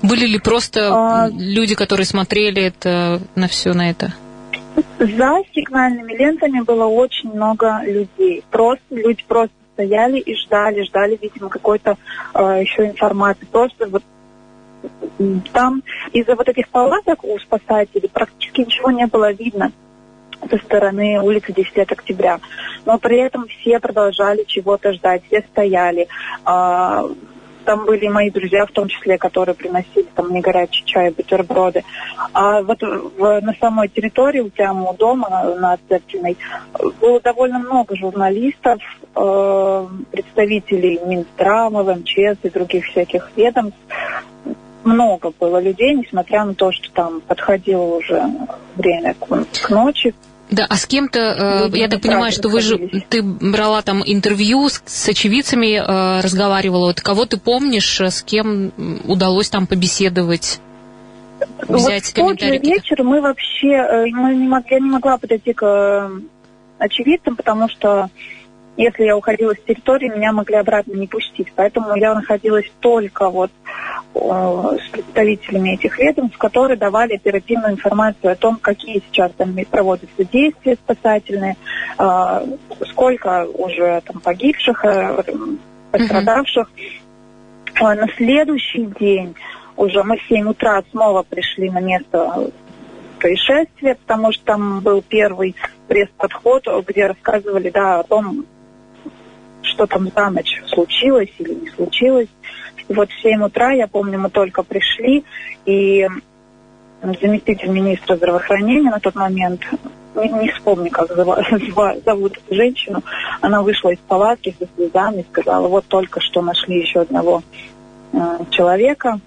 Были 0.04 0.28
ли 0.28 0.40
просто 0.40 0.90
а... 0.92 1.30
люди, 1.30 1.76
которые 1.76 2.06
смотрели 2.06 2.62
это 2.62 3.22
на 3.36 3.48
все 3.48 3.74
на 3.74 3.90
это? 3.90 4.14
За 5.00 5.42
сигнальными 5.54 6.14
лентами 6.14 6.62
было 6.62 6.86
очень 6.86 7.32
много 7.32 7.82
людей. 7.84 8.44
Просто 8.50 8.84
люди 8.90 9.24
просто 9.28 9.56
стояли 9.74 10.20
и 10.20 10.36
ждали, 10.36 10.84
ждали, 10.84 11.20
видимо, 11.22 11.50
какой-то 11.50 11.98
э, 12.34 12.62
еще 12.62 12.88
информации. 12.88 13.46
Просто 13.52 13.88
вот 13.88 14.04
там 15.52 15.84
из-за 16.12 16.36
вот 16.36 16.48
этих 16.50 16.70
палаток 16.70 17.24
у 17.24 17.38
спасателей 17.40 18.10
практически 18.10 18.62
ничего 18.62 18.92
не 18.92 19.06
было 19.08 19.32
видно 19.32 19.72
со 20.50 20.58
стороны 20.58 21.22
улицы 21.22 21.54
10 21.54 21.78
лет 21.78 21.92
октября. 21.92 22.40
Но 22.86 22.98
при 23.00 23.18
этом 23.20 23.48
все 23.48 23.80
продолжали 23.80 24.44
чего-то 24.46 24.94
ждать, 24.94 25.24
все 25.28 25.42
стояли. 25.52 26.08
А, 26.44 27.06
там 27.66 27.86
были 27.86 28.08
мои 28.08 28.30
друзья, 28.30 28.66
в 28.66 28.72
том 28.72 28.88
числе, 28.88 29.18
которые 29.18 29.56
приносили 29.56 30.06
там 30.16 30.30
мне 30.30 30.42
горячий 30.42 30.84
чай, 30.86 31.12
бутерброды. 31.12 31.84
А 32.34 32.62
вот 32.62 32.82
в, 32.82 33.42
на 33.42 33.54
самой 33.60 33.90
территории 33.90 34.40
у 34.40 34.50
тебя 34.50 34.74
у 34.74 34.94
дома 34.94 35.56
на, 35.60 35.74
Отцепкиной 35.74 36.38
было 37.00 37.20
довольно 37.20 37.60
много 37.60 37.96
журналистов, 37.96 38.80
э, 39.16 39.88
представителей 40.12 41.00
Минздрава, 41.06 41.96
МЧС 41.96 42.40
и 42.44 42.50
других 42.50 42.86
всяких 42.86 43.32
ведомств. 43.36 43.80
Много 44.84 45.32
было 45.40 45.62
людей, 45.62 45.96
несмотря 45.96 46.44
на 46.44 46.54
то, 46.54 46.72
что 46.72 46.92
там 46.92 47.22
подходило 47.22 47.96
уже 47.96 48.22
время 48.76 49.14
к, 49.14 49.26
к 49.28 49.70
ночи, 49.70 50.14
да, 50.54 50.68
а 50.70 50.76
с 50.76 50.86
кем-то, 50.86 51.70
э, 51.74 51.78
я 51.78 51.88
так 51.88 52.02
понимаю, 52.02 52.32
что 52.32 52.48
вы 52.48 52.62
же, 52.62 52.78
ты 53.10 53.24
брала 53.24 53.82
там 53.82 54.04
интервью 54.06 54.70
с, 54.70 54.84
с 54.86 55.10
очевидцами, 55.10 55.78
э, 55.78 56.22
разговаривала. 56.22 56.88
Вот 56.88 57.02
кого 57.02 57.26
ты 57.26 57.38
помнишь, 57.38 58.00
с 58.00 58.22
кем 58.22 58.72
удалось 59.06 59.50
там 59.50 59.66
побеседовать? 59.66 60.60
Взять 61.68 62.14
вот 62.16 62.36
в 62.36 62.38
тот 62.38 62.40
же 62.40 62.58
вечер 62.58 63.04
мы 63.04 63.20
вообще, 63.20 63.68
э, 63.68 64.06
мы 64.12 64.36
не 64.36 64.48
мог, 64.48 64.70
я 64.70 64.80
не 64.80 64.90
могла 64.90 65.18
подойти 65.18 65.54
к 65.54 65.66
э, 65.66 66.10
очевидцам, 66.78 67.36
потому 67.36 67.68
что 67.70 68.10
если 68.76 69.04
я 69.04 69.16
уходила 69.16 69.54
с 69.54 69.60
территории, 69.60 70.10
меня 70.10 70.32
могли 70.32 70.56
обратно 70.56 70.94
не 70.94 71.08
пустить. 71.08 71.52
Поэтому 71.56 71.96
я 71.96 72.16
находилась 72.16 72.72
только 72.80 73.30
вот 73.30 73.52
э, 74.16 74.20
с 74.20 74.90
представителями 74.90 75.76
этих 75.76 76.00
ведомств, 76.00 76.38
которые 76.38 76.78
давали 76.78 77.16
оперативную 77.16 77.74
информацию 77.74 78.32
о 78.32 78.36
том, 78.36 78.58
какие 78.58 79.04
сейчас 79.08 79.32
там 79.34 79.56
проводятся 79.70 80.26
действия 80.26 80.76
спасательные, 80.76 81.56
э, 82.00 82.58
сколько 82.90 83.46
уже 83.46 84.02
там 84.06 84.20
погибших, 84.22 84.84
э, 84.86 85.24
пострадавших. 85.92 86.72
Mm-hmm. 87.76 87.96
На 87.96 88.08
следующий 88.18 88.86
день 89.00 89.36
уже 89.78 90.04
мы 90.04 90.18
в 90.18 90.24
7 90.28 90.48
утра 90.48 90.82
снова 90.92 91.24
пришли 91.24 91.70
на 91.70 91.80
место 91.80 92.52
происшествия, 93.20 93.96
потому 93.96 94.32
что 94.32 94.44
там 94.46 94.80
был 94.82 95.02
первый 95.02 95.56
пресс-подход, 95.88 96.66
где 96.88 97.08
рассказывали 97.08 97.70
да, 97.70 98.00
о 98.00 98.04
том, 98.04 98.46
что 99.74 99.88
там 99.88 100.10
за 100.16 100.30
ночь 100.30 100.62
случилось 100.68 101.30
или 101.40 101.54
не 101.54 101.70
случилось. 101.70 102.30
Вот 102.90 103.10
в 103.10 103.22
7 103.22 103.44
утра, 103.44 103.72
я 103.72 103.88
помню, 103.88 104.20
мы 104.20 104.30
только 104.30 104.64
пришли, 104.64 105.24
и 105.66 106.08
заместитель 107.02 107.70
министра 107.70 108.16
здравоохранения 108.16 108.90
на 108.90 109.00
тот 109.00 109.16
момент, 109.16 109.62
не, 110.16 110.30
не 110.30 110.52
вспомню, 110.52 110.92
как 110.92 111.08
зовут 112.06 112.38
эту 112.38 112.56
женщину, 112.56 113.04
она 113.42 113.62
вышла 113.62 113.90
из 113.90 114.00
палатки 114.00 114.56
со 114.60 114.68
слезами 114.76 115.22
и 115.22 115.26
сказала, 115.32 115.68
вот 115.68 115.86
только 115.88 116.22
что 116.22 116.42
нашли 116.42 116.82
еще 116.82 117.02
одного 117.02 117.42
э, 118.12 118.18
человека, 118.52 119.20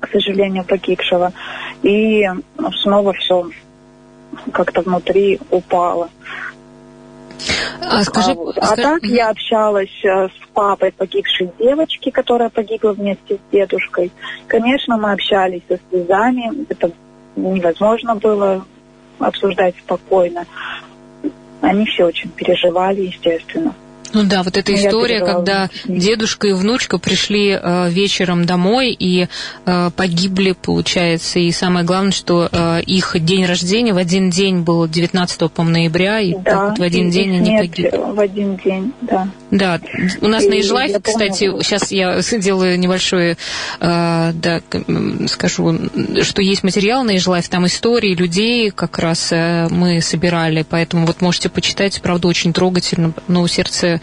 к 0.00 0.08
сожалению, 0.10 0.64
погибшего, 0.64 1.32
и 1.82 2.24
снова 2.82 3.12
все 3.14 3.48
как-то 4.52 4.82
внутри 4.82 5.40
упало. 5.50 6.10
А, 7.80 8.02
скажи, 8.04 8.32
а, 8.32 8.34
вот. 8.34 8.58
а 8.58 8.66
скажи... 8.66 8.82
так 8.82 9.02
я 9.04 9.30
общалась 9.30 10.04
э, 10.04 10.28
с 10.28 10.48
папой 10.52 10.92
погибшей 10.92 11.50
девочки, 11.58 12.10
которая 12.10 12.48
погибла 12.48 12.92
вместе 12.92 13.36
с 13.36 13.52
дедушкой. 13.52 14.10
Конечно, 14.46 14.96
мы 14.96 15.12
общались 15.12 15.62
со 15.68 15.78
слезами. 15.90 16.66
Это 16.68 16.92
невозможно 17.36 18.14
было 18.14 18.64
обсуждать 19.18 19.74
спокойно. 19.76 20.46
Они 21.60 21.86
все 21.86 22.04
очень 22.06 22.30
переживали, 22.30 23.02
естественно. 23.02 23.74
Ну 24.12 24.22
да, 24.24 24.42
вот 24.42 24.56
эта 24.56 24.74
история, 24.74 25.24
когда 25.24 25.70
дедушка 25.86 26.48
и 26.48 26.52
внучка 26.52 26.98
пришли 26.98 27.58
э, 27.60 27.90
вечером 27.90 28.44
домой 28.44 28.90
и 28.92 29.26
э, 29.66 29.90
погибли, 29.96 30.52
получается. 30.52 31.38
И 31.40 31.50
самое 31.50 31.84
главное, 31.84 32.12
что 32.12 32.48
э, 32.50 32.82
их 32.82 33.16
день 33.24 33.44
рождения 33.46 33.92
в 33.92 33.96
один 33.96 34.30
день 34.30 34.60
был 34.60 34.86
19 34.86 35.50
по 35.50 35.62
ноября, 35.62 36.20
и 36.20 36.34
да, 36.34 36.68
вот 36.68 36.78
в 36.78 36.82
один 36.82 37.10
день 37.10 37.36
они 37.36 37.58
погибли. 37.58 37.92
в 37.92 38.20
один 38.20 38.56
день, 38.56 38.92
да. 39.00 39.28
Да, 39.54 39.80
у 40.20 40.26
нас 40.26 40.42
и 40.42 40.48
на 40.48 40.60
Ижлайф, 40.60 41.00
кстати, 41.00 41.46
помню. 41.46 41.62
сейчас 41.62 41.92
я 41.92 42.20
делаю 42.20 42.76
небольшое, 42.76 43.36
э, 43.78 44.32
да, 44.34 44.60
скажу, 45.28 45.78
что 46.22 46.42
есть 46.42 46.64
материал 46.64 47.04
на 47.04 47.16
Ижлайф, 47.16 47.48
там 47.48 47.64
истории 47.66 48.16
людей 48.16 48.72
как 48.72 48.98
раз 48.98 49.28
э, 49.30 49.68
мы 49.70 50.00
собирали, 50.00 50.66
поэтому 50.68 51.06
вот 51.06 51.20
можете 51.20 51.50
почитать, 51.50 52.02
правда, 52.02 52.26
очень 52.26 52.52
трогательно, 52.52 53.12
но 53.28 53.46
сердце 53.46 54.00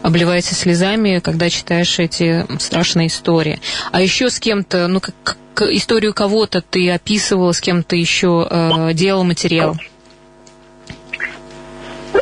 обливается 0.00 0.54
слезами, 0.54 1.18
когда 1.18 1.50
читаешь 1.50 1.98
эти 1.98 2.46
страшные 2.58 3.08
истории. 3.08 3.60
А 3.92 4.00
еще 4.00 4.30
с 4.30 4.40
кем-то, 4.40 4.88
ну, 4.88 5.00
как, 5.00 5.14
как 5.52 5.68
историю 5.70 6.14
кого-то 6.14 6.62
ты 6.62 6.90
описывала, 6.90 7.52
с 7.52 7.60
кем-то 7.60 7.94
еще 7.94 8.48
э, 8.50 8.94
делал 8.94 9.22
материал? 9.24 9.76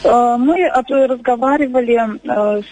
Э, 0.04 0.36
мы 0.38 0.68
разговаривали 0.68 1.98
э, 2.24 2.62
с 2.62 2.66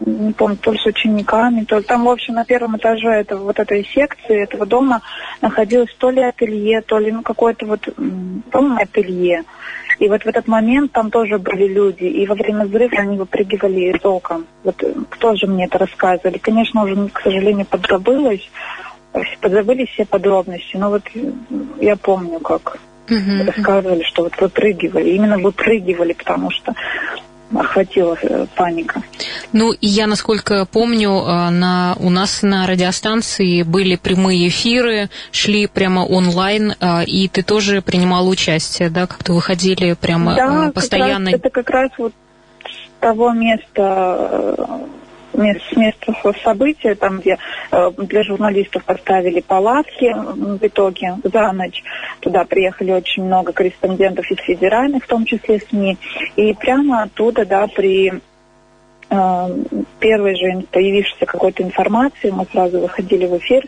не 0.00 0.32
помню, 0.32 0.56
то 0.56 0.72
ли 0.72 0.78
с 0.78 0.86
учениками, 0.86 1.64
то 1.64 1.78
ли 1.78 1.84
там, 1.84 2.04
в 2.04 2.08
общем, 2.08 2.34
на 2.34 2.44
первом 2.44 2.76
этаже 2.76 3.08
этого, 3.08 3.44
вот 3.44 3.58
этой 3.58 3.84
секции, 3.84 4.42
этого 4.42 4.64
дома 4.66 5.02
находилось 5.42 5.92
то 5.98 6.10
ли 6.10 6.22
ателье, 6.22 6.82
то 6.82 6.98
ли, 6.98 7.10
ну, 7.10 7.22
какое-то 7.22 7.66
вот, 7.66 7.88
по-моему, 8.50 8.80
ателье. 8.80 9.44
И 9.98 10.08
вот 10.08 10.22
в 10.22 10.26
этот 10.26 10.46
момент 10.46 10.92
там 10.92 11.10
тоже 11.10 11.38
были 11.38 11.66
люди, 11.66 12.04
и 12.04 12.26
во 12.26 12.36
время 12.36 12.66
взрыва 12.66 12.98
они 12.98 13.18
выпрыгивали 13.18 13.96
из 13.96 14.04
окон. 14.04 14.46
Вот 14.62 14.80
э, 14.82 14.94
кто 15.10 15.34
же 15.34 15.48
мне 15.48 15.64
это 15.64 15.78
рассказывали? 15.78 16.38
Конечно, 16.38 16.84
уже, 16.84 17.08
к 17.08 17.20
сожалению, 17.20 17.66
подзабылось, 17.66 18.48
подзабылись 19.40 19.88
все 19.88 20.04
подробности, 20.04 20.76
но 20.76 20.90
вот 20.90 21.02
я 21.80 21.96
помню, 21.96 22.38
как 22.38 22.78
угу. 23.08 23.44
рассказывали, 23.46 24.02
что 24.04 24.24
вот 24.24 24.40
выпрыгивали, 24.40 25.10
именно 25.10 25.38
выпрыгивали, 25.38 26.12
потому 26.12 26.50
что 26.50 26.74
охватила 27.56 28.16
э, 28.20 28.46
паника. 28.56 29.02
Ну, 29.52 29.72
и 29.72 29.86
я, 29.86 30.06
насколько 30.06 30.66
помню, 30.66 31.10
э, 31.10 31.50
на, 31.50 31.96
у 31.98 32.10
нас 32.10 32.42
на 32.42 32.66
радиостанции 32.66 33.62
были 33.62 33.96
прямые 33.96 34.48
эфиры, 34.48 35.08
шли 35.32 35.66
прямо 35.66 36.00
онлайн, 36.00 36.74
э, 36.78 37.04
и 37.04 37.28
ты 37.28 37.42
тоже 37.42 37.80
принимала 37.80 38.28
участие, 38.28 38.90
да, 38.90 39.06
как-то 39.06 39.32
выходили 39.32 39.94
прямо 39.94 40.34
да, 40.34 40.70
постоянно? 40.74 41.30
Раз, 41.30 41.40
это 41.40 41.50
как 41.50 41.70
раз 41.70 41.90
вот 41.96 42.12
с 42.66 43.00
того 43.00 43.32
места 43.32 44.58
с 45.38 45.76
места 45.76 46.14
события, 46.42 46.94
там, 46.94 47.20
где 47.20 47.38
э, 47.70 47.90
для 47.96 48.22
журналистов 48.22 48.84
поставили 48.84 49.40
палатки 49.40 50.12
в 50.14 50.64
итоге 50.64 51.16
за 51.22 51.52
ночь. 51.52 51.82
Туда 52.20 52.44
приехали 52.44 52.92
очень 52.92 53.24
много 53.24 53.52
корреспондентов 53.52 54.30
из 54.30 54.38
федеральных, 54.38 55.04
в 55.04 55.08
том 55.08 55.24
числе 55.24 55.60
СМИ. 55.60 55.96
И 56.36 56.54
прямо 56.54 57.02
оттуда, 57.02 57.44
да, 57.46 57.66
при 57.66 58.12
э, 59.10 59.48
первой 60.00 60.34
же 60.34 60.66
появившейся 60.70 61.26
какой-то 61.26 61.62
информации, 61.62 62.30
мы 62.30 62.46
сразу 62.50 62.80
выходили 62.80 63.26
в 63.26 63.36
эфир, 63.38 63.64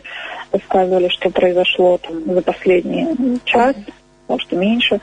рассказывали, 0.51 1.07
что 1.09 1.29
произошло 1.29 1.97
там 1.97 2.23
за 2.25 2.41
последний 2.41 3.39
час, 3.45 3.75
может, 4.27 4.51
меньше. 4.51 4.99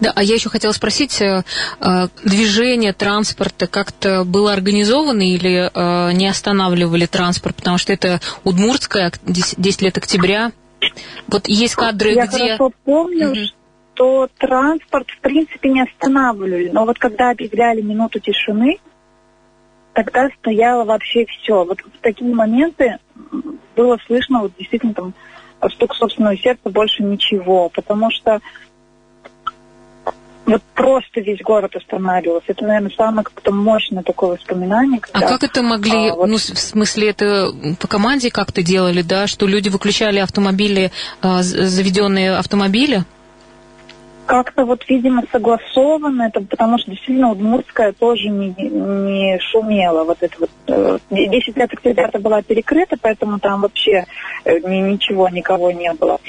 Да, 0.00 0.12
а 0.14 0.22
я 0.22 0.34
еще 0.34 0.48
хотела 0.48 0.72
спросить, 0.72 1.20
э, 1.20 1.42
э, 1.80 2.08
движение 2.24 2.92
транспорта 2.92 3.66
как-то 3.66 4.24
было 4.24 4.52
организовано 4.52 5.22
или 5.22 5.70
э, 5.72 6.12
не 6.12 6.28
останавливали 6.28 7.06
транспорт, 7.06 7.56
потому 7.56 7.78
что 7.78 7.92
это 7.92 8.20
Удмуртская, 8.44 9.12
10 9.24 9.82
лет 9.82 9.98
октября. 9.98 10.52
Вот 11.26 11.48
есть 11.48 11.74
кадры, 11.74 12.12
я 12.12 12.26
где... 12.26 12.38
Я 12.38 12.56
хорошо 12.56 12.72
помню, 12.84 13.30
угу. 13.30 13.38
что 13.94 14.28
транспорт 14.38 15.08
в 15.10 15.20
принципе 15.20 15.68
не 15.70 15.82
останавливали, 15.82 16.68
но 16.68 16.84
вот 16.84 16.98
когда 16.98 17.30
объявляли 17.30 17.80
минуту 17.80 18.20
тишины, 18.20 18.78
тогда 19.94 20.28
стояло 20.38 20.84
вообще 20.84 21.26
все. 21.26 21.64
Вот 21.64 21.80
в 21.80 22.00
такие 22.00 22.32
моменты 22.32 22.98
было 23.74 23.98
слышно 24.06 24.42
вот 24.42 24.52
действительно 24.56 24.94
там 24.94 25.14
стук 25.70 25.96
собственного 25.96 26.36
сердца, 26.36 26.70
больше 26.70 27.02
ничего, 27.02 27.68
потому 27.68 28.12
что 28.12 28.40
вот 30.48 30.62
просто 30.74 31.20
весь 31.20 31.40
город 31.42 31.76
останавливался. 31.76 32.52
Это, 32.52 32.64
наверное, 32.64 32.90
самое 32.96 33.24
как-то 33.24 33.52
мощное 33.52 34.02
такое 34.02 34.36
воспоминание. 34.36 34.98
А 34.98 35.20
когда, 35.20 35.26
а 35.26 35.30
как 35.30 35.44
это 35.44 35.62
могли, 35.62 36.08
а, 36.08 36.14
вот... 36.14 36.26
ну, 36.26 36.36
в 36.36 36.40
смысле, 36.40 37.10
это 37.10 37.50
по 37.78 37.86
команде 37.86 38.30
как-то 38.30 38.62
делали, 38.62 39.02
да, 39.02 39.26
что 39.26 39.46
люди 39.46 39.68
выключали 39.68 40.18
автомобили, 40.18 40.90
а, 41.20 41.42
заведенные 41.42 42.36
автомобили? 42.36 43.04
Как-то 44.24 44.64
вот, 44.64 44.84
видимо, 44.88 45.22
согласовано 45.32 46.22
это, 46.22 46.40
потому 46.40 46.78
что 46.78 46.90
действительно 46.90 47.32
Удмуртская 47.32 47.92
тоже 47.92 48.28
не, 48.28 48.54
не 48.58 49.38
шумела. 49.40 50.04
Вот 50.04 50.18
это 50.20 50.34
вот, 50.38 50.50
10 51.10 51.48
э, 51.48 51.58
лет 51.58 51.72
октября 51.72 52.10
была 52.20 52.42
перекрыта, 52.42 52.96
поэтому 53.00 53.38
там 53.38 53.62
вообще 53.62 54.04
э, 54.44 54.58
ничего, 54.60 55.28
никого 55.30 55.70
не 55.72 55.92
было. 55.94 56.20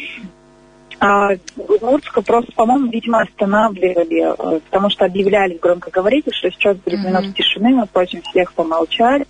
А 0.99 1.29
Удмуртска 1.55 2.21
просто, 2.21 2.51
по-моему, 2.51 2.91
видимо, 2.91 3.21
останавливали, 3.21 4.33
э, 4.33 4.59
потому 4.69 4.89
что 4.89 5.05
объявляли 5.05 5.57
в 5.57 5.61
громкоговоритель, 5.61 6.33
что 6.33 6.51
сейчас 6.51 6.77
будет 6.77 6.99
минута 6.99 7.23
mm-hmm. 7.23 7.33
тишины, 7.33 7.69
мы 7.69 7.85
просим 7.87 8.21
всех 8.21 8.51
помолчать, 8.53 9.25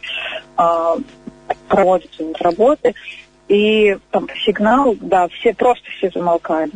а, 0.58 0.98
проводятся 1.68 2.24
работы. 2.40 2.96
И 3.50 3.98
там 4.12 4.28
сигнал, 4.46 4.96
да, 5.02 5.28
все 5.28 5.54
просто 5.54 5.84
все 5.98 6.10
замолкали. 6.14 6.72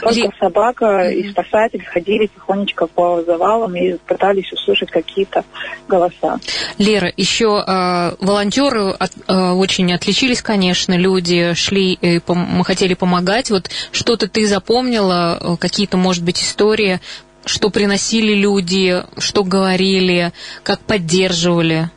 Только 0.00 0.14
Ли... 0.14 0.30
собака 0.38 0.84
mm-hmm. 0.84 1.14
и 1.14 1.30
спасатель 1.30 1.84
ходили 1.84 2.26
тихонечко 2.26 2.86
по 2.86 3.22
завалам 3.22 3.74
и 3.74 3.96
пытались 4.06 4.52
услышать 4.52 4.90
какие-то 4.90 5.44
голоса. 5.88 6.38
Лера, 6.78 7.12
еще 7.16 7.64
э, 7.66 8.14
волонтеры 8.20 8.90
от, 8.90 9.10
э, 9.26 9.50
очень 9.50 9.92
отличились, 9.92 10.42
конечно, 10.42 10.96
люди 10.96 11.54
шли, 11.54 11.94
и 11.94 12.18
пом- 12.18 12.46
мы 12.46 12.64
хотели 12.64 12.94
помогать. 12.94 13.50
Вот 13.50 13.68
что-то 13.90 14.28
ты 14.28 14.46
запомнила, 14.46 15.38
э, 15.40 15.56
какие-то, 15.56 15.96
может 15.96 16.24
быть, 16.24 16.40
истории, 16.40 17.00
что 17.44 17.70
приносили 17.70 18.34
люди, 18.34 19.02
что 19.18 19.42
говорили, 19.42 20.32
как 20.62 20.78
поддерживали? 20.80 21.90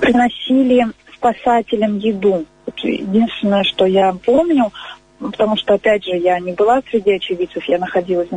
Приносили 0.00 0.86
спасателям 1.18 1.98
еду. 1.98 2.44
Единственное, 2.82 3.64
что 3.64 3.86
я 3.86 4.12
помню, 4.12 4.72
потому 5.18 5.56
что, 5.56 5.74
опять 5.74 6.04
же, 6.04 6.16
я 6.16 6.38
не 6.38 6.52
была 6.52 6.80
среди 6.90 7.12
очевидцев, 7.12 7.64
я 7.64 7.78
находилась 7.78 8.28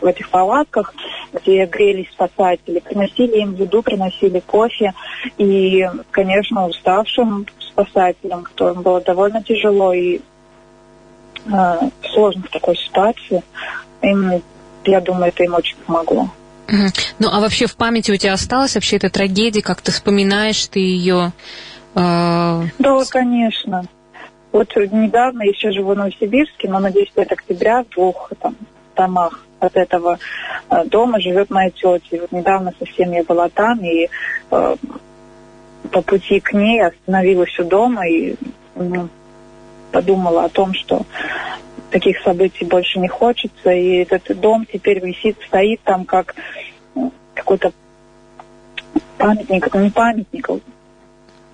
в 0.00 0.04
этих 0.04 0.28
палатках, 0.30 0.94
где 1.32 1.64
грелись 1.66 2.10
спасатели, 2.10 2.80
приносили 2.80 3.40
им 3.40 3.54
еду, 3.54 3.82
приносили 3.82 4.40
кофе, 4.40 4.92
и, 5.38 5.88
конечно, 6.10 6.66
уставшим 6.66 7.46
спасателям, 7.60 8.42
которым 8.42 8.82
было 8.82 9.00
довольно 9.00 9.42
тяжело 9.42 9.92
и 9.92 10.20
э, 11.46 11.74
сложно 12.12 12.42
в 12.42 12.50
такой 12.50 12.76
ситуации, 12.76 13.42
им, 14.02 14.42
я 14.84 15.00
думаю, 15.00 15.28
это 15.28 15.44
им 15.44 15.54
очень 15.54 15.76
помогло. 15.86 16.28
Ну, 17.18 17.28
а 17.30 17.40
вообще 17.40 17.66
в 17.66 17.76
памяти 17.76 18.12
у 18.12 18.16
тебя 18.16 18.32
осталась 18.32 18.74
вообще 18.74 18.96
эта 18.96 19.10
трагедия, 19.10 19.62
как 19.62 19.82
ты 19.82 19.92
вспоминаешь 19.92 20.66
ты 20.66 20.80
ее? 20.80 21.32
Э... 21.94 22.62
Да, 22.78 23.04
конечно. 23.10 23.84
Вот 24.52 24.74
недавно, 24.76 25.42
еще 25.42 25.70
живу 25.72 25.92
в 25.92 25.96
Новосибирске, 25.96 26.68
но 26.68 26.78
на 26.78 26.90
10 26.90 27.16
октября 27.16 27.84
в 27.84 27.88
двух 27.88 28.30
там, 28.40 28.54
домах 28.94 29.44
от 29.60 29.76
этого 29.76 30.18
э, 30.70 30.84
дома 30.84 31.20
живет 31.20 31.48
моя 31.50 31.70
тетя. 31.70 32.18
Вот 32.20 32.32
недавно 32.32 32.72
совсем 32.78 33.12
я 33.12 33.22
была 33.24 33.48
там, 33.48 33.80
и 33.80 34.08
э, 34.50 34.76
по 35.90 36.02
пути 36.02 36.40
к 36.40 36.52
ней 36.52 36.82
остановилась 36.84 37.58
у 37.58 37.64
дома 37.64 38.06
и 38.06 38.34
ну, 38.74 39.08
подумала 39.90 40.44
о 40.44 40.48
том, 40.48 40.74
что 40.74 41.02
таких 41.90 42.20
событий 42.22 42.64
больше 42.64 42.98
не 42.98 43.08
хочется. 43.08 43.70
И 43.70 44.04
этот 44.04 44.38
дом 44.40 44.66
теперь 44.70 45.04
висит, 45.04 45.38
стоит 45.46 45.80
там 45.82 46.04
как 46.04 46.34
ну, 46.94 47.12
какой-то 47.34 47.72
памятник, 49.16 49.72
ну 49.72 49.80
не 49.80 49.90
памятник, 49.90 50.50
а 50.50 50.58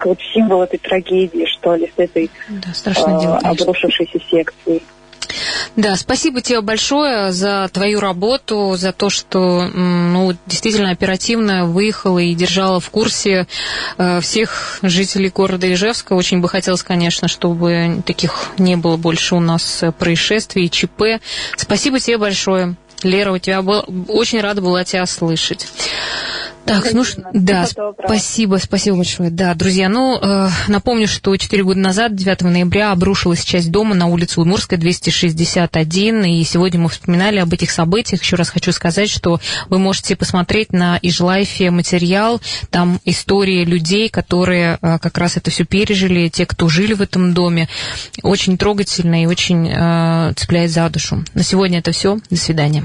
вот 0.04 0.18
символ 0.32 0.62
этой 0.62 0.78
трагедии, 0.78 1.46
что 1.46 1.74
ли, 1.74 1.86
с 1.94 1.98
этой 1.98 2.30
да, 2.48 2.74
страшное 2.74 3.20
дело, 3.20 3.38
обрушившейся 3.38 4.18
секцией. 4.30 4.82
Да, 5.76 5.96
спасибо 5.96 6.40
тебе 6.40 6.60
большое 6.60 7.32
за 7.32 7.68
твою 7.72 8.00
работу, 8.00 8.74
за 8.76 8.92
то, 8.92 9.10
что 9.10 9.68
ну, 9.68 10.32
действительно 10.46 10.90
оперативно 10.90 11.66
выехала 11.66 12.18
и 12.18 12.34
держала 12.34 12.80
в 12.80 12.90
курсе 12.90 13.46
э, 13.96 14.20
всех 14.20 14.78
жителей 14.82 15.28
города 15.28 15.72
Ижевска. 15.72 16.14
Очень 16.14 16.40
бы 16.40 16.48
хотелось, 16.48 16.82
конечно, 16.82 17.28
чтобы 17.28 18.02
таких 18.06 18.50
не 18.58 18.76
было 18.76 18.96
больше 18.96 19.34
у 19.34 19.40
нас 19.40 19.84
происшествий, 19.98 20.68
ЧП. 20.68 21.20
Спасибо 21.56 22.00
тебе 22.00 22.18
большое. 22.18 22.74
Лера, 23.02 23.32
у 23.32 23.38
тебя 23.38 23.62
был... 23.62 23.84
очень 24.08 24.40
рада 24.40 24.60
была 24.60 24.82
тебя 24.82 25.06
слышать. 25.06 25.68
Так, 26.68 26.92
ну 26.92 27.04
да, 27.32 27.66
спасибо, 28.04 28.56
спасибо 28.56 28.96
большое. 28.98 29.30
Да, 29.30 29.54
друзья, 29.54 29.88
ну, 29.88 30.18
э, 30.20 30.48
напомню, 30.68 31.08
что 31.08 31.36
4 31.36 31.64
года 31.64 31.80
назад, 31.80 32.14
9 32.14 32.42
ноября, 32.42 32.92
обрушилась 32.92 33.42
часть 33.42 33.70
дома 33.70 33.94
на 33.94 34.06
улице 34.06 34.40
Удмурская, 34.40 34.78
261, 34.78 36.24
и 36.24 36.44
сегодня 36.44 36.80
мы 36.80 36.88
вспоминали 36.88 37.38
об 37.38 37.52
этих 37.52 37.70
событиях. 37.70 38.22
Еще 38.22 38.36
раз 38.36 38.50
хочу 38.50 38.72
сказать, 38.72 39.10
что 39.10 39.40
вы 39.68 39.78
можете 39.78 40.16
посмотреть 40.16 40.72
на 40.72 40.98
Ижлайфе 41.00 41.70
материал, 41.70 42.40
там 42.70 43.00
истории 43.04 43.64
людей, 43.64 44.08
которые 44.08 44.78
э, 44.80 44.98
как 44.98 45.16
раз 45.18 45.36
это 45.36 45.50
все 45.50 45.64
пережили, 45.64 46.28
те, 46.28 46.46
кто 46.46 46.68
жили 46.68 46.94
в 46.94 47.02
этом 47.02 47.32
доме. 47.34 47.68
Очень 48.22 48.58
трогательно 48.58 49.22
и 49.22 49.26
очень 49.26 49.68
э, 49.68 50.32
цепляет 50.36 50.70
за 50.70 50.88
душу. 50.90 51.24
На 51.34 51.42
сегодня 51.42 51.78
это 51.78 51.92
все. 51.92 52.18
До 52.30 52.36
свидания. 52.36 52.84